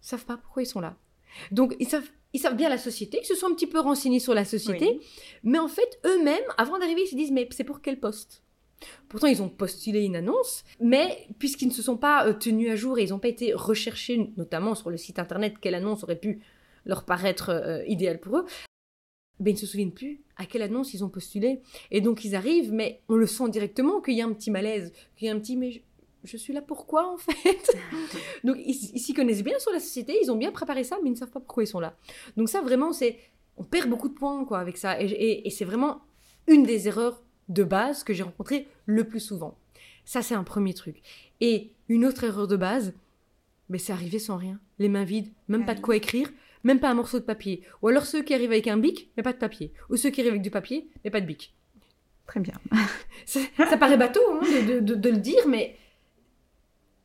savent 0.00 0.24
pas 0.24 0.36
pourquoi 0.36 0.62
ils 0.62 0.66
sont 0.66 0.80
là. 0.80 0.96
Donc, 1.52 1.74
ils 1.80 1.88
savent, 1.88 2.08
ils 2.32 2.40
savent 2.40 2.56
bien 2.56 2.68
la 2.68 2.78
société, 2.78 3.18
ils 3.22 3.26
se 3.26 3.34
sont 3.34 3.46
un 3.46 3.54
petit 3.54 3.66
peu 3.66 3.78
renseignés 3.80 4.18
sur 4.20 4.34
la 4.34 4.44
société, 4.44 4.98
Oui. 5.00 5.06
mais 5.44 5.58
en 5.58 5.68
fait, 5.68 5.98
eux-mêmes, 6.04 6.42
avant 6.58 6.78
d'arriver, 6.78 7.02
ils 7.04 7.08
se 7.08 7.14
disent, 7.16 7.30
mais 7.32 7.48
c'est 7.52 7.64
pour 7.64 7.80
quel 7.80 7.98
poste? 8.00 8.42
Pourtant, 9.08 9.26
ils 9.28 9.42
ont 9.42 9.48
postulé 9.48 10.02
une 10.04 10.16
annonce, 10.16 10.64
mais 10.80 11.28
puisqu'ils 11.38 11.68
ne 11.68 11.72
se 11.72 11.82
sont 11.82 11.96
pas 11.96 12.26
euh, 12.26 12.32
tenus 12.34 12.70
à 12.70 12.76
jour 12.76 12.98
et 12.98 13.04
ils 13.04 13.10
n'ont 13.10 13.18
pas 13.18 13.28
été 13.28 13.52
recherchés, 13.54 14.30
notamment 14.36 14.74
sur 14.74 14.90
le 14.90 14.96
site 14.96 15.18
internet, 15.18 15.54
quelle 15.60 15.74
annonce 15.74 16.02
aurait 16.04 16.18
pu 16.18 16.40
leur 16.84 17.04
paraître 17.04 17.48
euh, 17.50 17.82
idéale 17.86 18.20
pour 18.20 18.38
eux, 18.38 18.44
ben, 19.40 19.50
ils 19.50 19.54
ne 19.54 19.58
se 19.58 19.66
souviennent 19.66 19.92
plus 19.92 20.22
à 20.36 20.46
quelle 20.46 20.62
annonce 20.62 20.94
ils 20.94 21.04
ont 21.04 21.08
postulé. 21.08 21.60
Et 21.90 22.00
donc, 22.00 22.24
ils 22.24 22.34
arrivent, 22.34 22.72
mais 22.72 23.00
on 23.08 23.16
le 23.16 23.26
sent 23.26 23.48
directement 23.50 24.00
qu'il 24.00 24.14
y 24.14 24.22
a 24.22 24.26
un 24.26 24.32
petit 24.32 24.50
malaise, 24.50 24.92
qu'il 25.16 25.26
y 25.26 25.30
a 25.30 25.34
un 25.34 25.38
petit, 25.38 25.56
mais 25.56 25.72
je, 25.72 25.80
je 26.24 26.36
suis 26.36 26.52
là 26.52 26.62
pourquoi 26.62 27.12
en 27.12 27.16
fait? 27.16 27.76
Donc, 28.44 28.56
ils 28.58 28.90
ils 28.94 28.98
s'y 29.00 29.14
connaissent 29.14 29.42
bien 29.44 29.58
sur 29.58 29.72
la 29.72 29.80
société, 29.80 30.18
ils 30.22 30.30
ont 30.30 30.36
bien 30.36 30.52
préparé 30.52 30.84
ça, 30.84 30.96
mais 31.02 31.08
ils 31.08 31.12
ne 31.12 31.18
savent 31.18 31.30
pas 31.30 31.40
pourquoi 31.40 31.62
ils 31.64 31.68
sont 31.68 31.80
là. 31.80 31.96
Donc, 32.36 32.48
ça, 32.48 32.60
vraiment, 32.62 32.92
c'est. 32.92 33.18
On 33.58 33.64
perd 33.64 33.88
beaucoup 33.88 34.08
de 34.08 34.14
points, 34.14 34.44
quoi, 34.44 34.58
avec 34.58 34.76
ça. 34.76 35.00
Et, 35.00 35.06
et- 35.06 35.46
et 35.46 35.50
c'est 35.50 35.64
vraiment 35.64 36.02
une 36.46 36.62
des 36.64 36.88
erreurs 36.88 37.22
de 37.48 37.64
base 37.64 38.04
que 38.04 38.12
j'ai 38.12 38.22
rencontrées 38.22 38.68
le 38.86 39.04
plus 39.04 39.20
souvent. 39.20 39.56
Ça, 40.04 40.22
c'est 40.22 40.34
un 40.34 40.44
premier 40.44 40.74
truc. 40.74 41.02
Et 41.40 41.70
une 41.88 42.04
autre 42.04 42.24
erreur 42.24 42.46
de 42.48 42.56
base, 42.56 42.92
mais 43.68 43.78
c'est 43.78 43.92
arrivé 43.92 44.18
sans 44.18 44.36
rien. 44.36 44.58
Les 44.78 44.88
mains 44.88 45.04
vides, 45.04 45.32
même 45.48 45.62
Ah 45.62 45.66
pas 45.66 45.74
de 45.74 45.80
quoi 45.80 45.96
écrire, 45.96 46.30
même 46.64 46.80
pas 46.80 46.90
un 46.90 46.94
morceau 46.94 47.18
de 47.18 47.24
papier. 47.24 47.62
Ou 47.82 47.88
alors 47.88 48.06
ceux 48.06 48.22
qui 48.22 48.34
arrivent 48.34 48.50
avec 48.52 48.66
un 48.68 48.76
bic, 48.78 49.10
mais 49.16 49.22
pas 49.22 49.32
de 49.32 49.38
papier. 49.38 49.72
Ou 49.90 49.96
ceux 49.96 50.10
qui 50.10 50.20
arrivent 50.20 50.32
avec 50.32 50.42
du 50.42 50.50
papier, 50.50 50.88
mais 51.04 51.10
pas 51.10 51.20
de 51.20 51.26
bic. 51.26 51.54
Très 52.26 52.40
bien. 52.40 52.54
Ça, 53.26 53.40
ça 53.56 53.76
paraît 53.76 53.96
bateau 53.96 54.20
hein, 54.32 54.40
de, 54.42 54.74
de- 54.74 54.80
de- 54.80 54.94
de 54.94 55.10
le 55.10 55.18
dire, 55.18 55.46
mais 55.48 55.76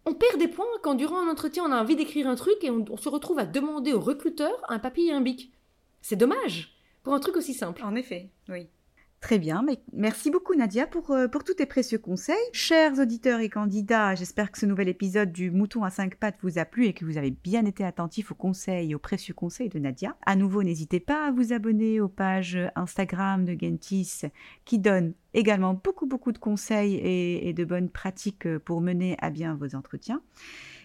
on 0.05 0.13
perd 0.15 0.39
des 0.39 0.47
points 0.47 0.65
quand 0.81 0.95
durant 0.95 1.19
un 1.19 1.29
entretien 1.31 1.63
on 1.63 1.71
a 1.71 1.79
envie 1.81 1.95
d'écrire 1.95 2.27
un 2.27 2.35
truc 2.35 2.55
et 2.63 2.69
on, 2.71 2.85
on 2.89 2.97
se 2.97 3.07
retrouve 3.09 3.37
à 3.39 3.45
demander 3.45 3.93
au 3.93 3.99
recruteur 3.99 4.51
un 4.67 4.79
papier 4.79 5.07
et 5.07 5.11
un 5.11 5.21
bic. 5.21 5.51
C'est 6.01 6.15
dommage 6.15 6.75
pour 7.03 7.13
un 7.13 7.19
truc 7.19 7.35
aussi 7.37 7.53
simple. 7.53 7.83
En 7.83 7.93
effet, 7.95 8.29
oui. 8.49 8.67
Très 9.21 9.37
bien, 9.37 9.61
mais 9.61 9.79
merci 9.93 10.31
beaucoup 10.31 10.55
Nadia 10.55 10.87
pour, 10.87 11.11
euh, 11.11 11.27
pour 11.27 11.43
tous 11.43 11.53
tes 11.53 11.67
précieux 11.67 11.99
conseils. 11.99 12.35
Chers 12.53 12.97
auditeurs 12.97 13.39
et 13.39 13.49
candidats, 13.49 14.15
j'espère 14.15 14.51
que 14.51 14.57
ce 14.57 14.65
nouvel 14.65 14.89
épisode 14.89 15.31
du 15.31 15.51
Mouton 15.51 15.83
à 15.83 15.91
cinq 15.91 16.15
pattes 16.15 16.39
vous 16.41 16.57
a 16.57 16.65
plu 16.65 16.87
et 16.87 16.93
que 16.93 17.05
vous 17.05 17.19
avez 17.19 17.29
bien 17.29 17.67
été 17.67 17.85
attentifs 17.85 18.31
aux 18.31 18.35
conseils 18.35 18.91
et 18.91 18.95
aux 18.95 18.99
précieux 18.99 19.35
conseils 19.35 19.69
de 19.69 19.77
Nadia. 19.77 20.17
À 20.25 20.35
nouveau, 20.35 20.63
n'hésitez 20.63 20.99
pas 20.99 21.27
à 21.27 21.31
vous 21.31 21.53
abonner 21.53 22.01
aux 22.01 22.07
pages 22.07 22.57
Instagram 22.75 23.45
de 23.45 23.55
Gentis 23.57 24.21
qui 24.65 24.79
donnent 24.79 25.13
également 25.35 25.75
beaucoup 25.75 26.07
beaucoup 26.07 26.31
de 26.31 26.39
conseils 26.39 26.95
et, 26.95 27.53
de 27.53 27.63
bonnes 27.63 27.89
pratiques 27.89 28.57
pour 28.57 28.81
mener 28.81 29.17
à 29.19 29.29
bien 29.29 29.53
vos 29.53 29.75
entretiens. 29.75 30.23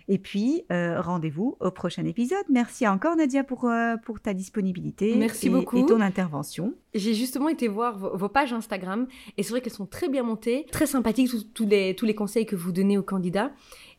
Et 0.08 0.18
puis, 0.18 0.62
euh, 0.70 1.00
rendez-vous 1.00 1.56
au 1.58 1.70
prochain 1.72 2.04
épisode. 2.04 2.44
Merci 2.48 2.86
encore 2.86 3.16
Nadia 3.16 3.42
pour, 3.42 3.64
euh, 3.64 3.96
pour 4.04 4.20
ta 4.20 4.34
disponibilité 4.34 5.16
Merci 5.16 5.48
et- 5.48 5.50
beaucoup. 5.50 5.78
et 5.78 5.86
ton 5.86 6.00
intervention. 6.00 6.74
J'ai 6.94 7.12
justement 7.14 7.48
été 7.48 7.66
voir 7.66 7.98
vos, 7.98 8.16
vos 8.16 8.28
pages 8.28 8.52
Instagram 8.52 9.08
et 9.36 9.42
c'est 9.42 9.50
vrai 9.50 9.60
qu'elles 9.60 9.72
sont 9.72 9.86
très 9.86 10.08
bien 10.08 10.22
montées, 10.22 10.66
très 10.70 10.86
sympathiques, 10.86 11.30
tous- 11.30 11.48
tous 11.52 11.66
les, 11.66 11.94
tous 11.96 12.06
les 12.06 12.14
conseils 12.14 12.46
que 12.46 12.54
vous 12.54 12.70
donnez 12.70 12.96
aux 12.98 13.02
candidats. 13.02 13.50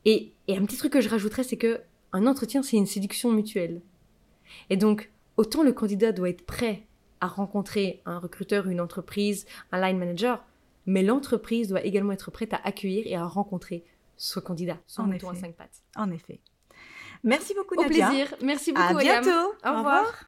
Et, 0.05 0.31
et 0.47 0.57
un 0.57 0.63
petit 0.65 0.77
truc 0.77 0.93
que 0.93 1.01
je 1.01 1.09
rajouterais, 1.09 1.43
c'est 1.43 1.57
que 1.57 1.81
un 2.13 2.25
entretien, 2.25 2.63
c'est 2.63 2.77
une 2.77 2.85
séduction 2.85 3.31
mutuelle. 3.33 3.81
Et 4.69 4.77
donc, 4.77 5.11
autant 5.35 5.61
le 5.61 5.73
candidat 5.73 6.13
doit 6.13 6.29
être 6.29 6.45
prêt 6.45 6.83
à 7.19 7.27
rencontrer 7.27 8.01
un 8.05 8.17
recruteur, 8.17 8.69
une 8.69 8.79
entreprise, 8.79 9.45
un 9.73 9.81
line 9.81 9.97
manager, 9.97 10.45
mais 10.85 11.03
l'entreprise 11.03 11.67
doit 11.67 11.83
également 11.83 12.13
être 12.13 12.31
prête 12.31 12.53
à 12.53 12.61
accueillir 12.63 13.03
et 13.07 13.15
à 13.15 13.25
rencontrer 13.25 13.83
ce 14.17 14.39
candidat, 14.39 14.77
son 14.87 15.03
En 15.03 15.07
mouton 15.07 15.29
à 15.29 15.33
effet. 15.33 15.41
cinq 15.41 15.55
pattes. 15.55 15.83
En 15.95 16.11
effet. 16.11 16.41
Merci 17.23 17.53
beaucoup 17.55 17.75
Au 17.75 17.83
Nadia. 17.83 18.07
plaisir. 18.07 18.33
Merci 18.43 18.71
beaucoup, 18.71 18.97
À 18.97 19.01
bientôt. 19.01 19.53
Au 19.65 19.77
revoir. 19.77 20.27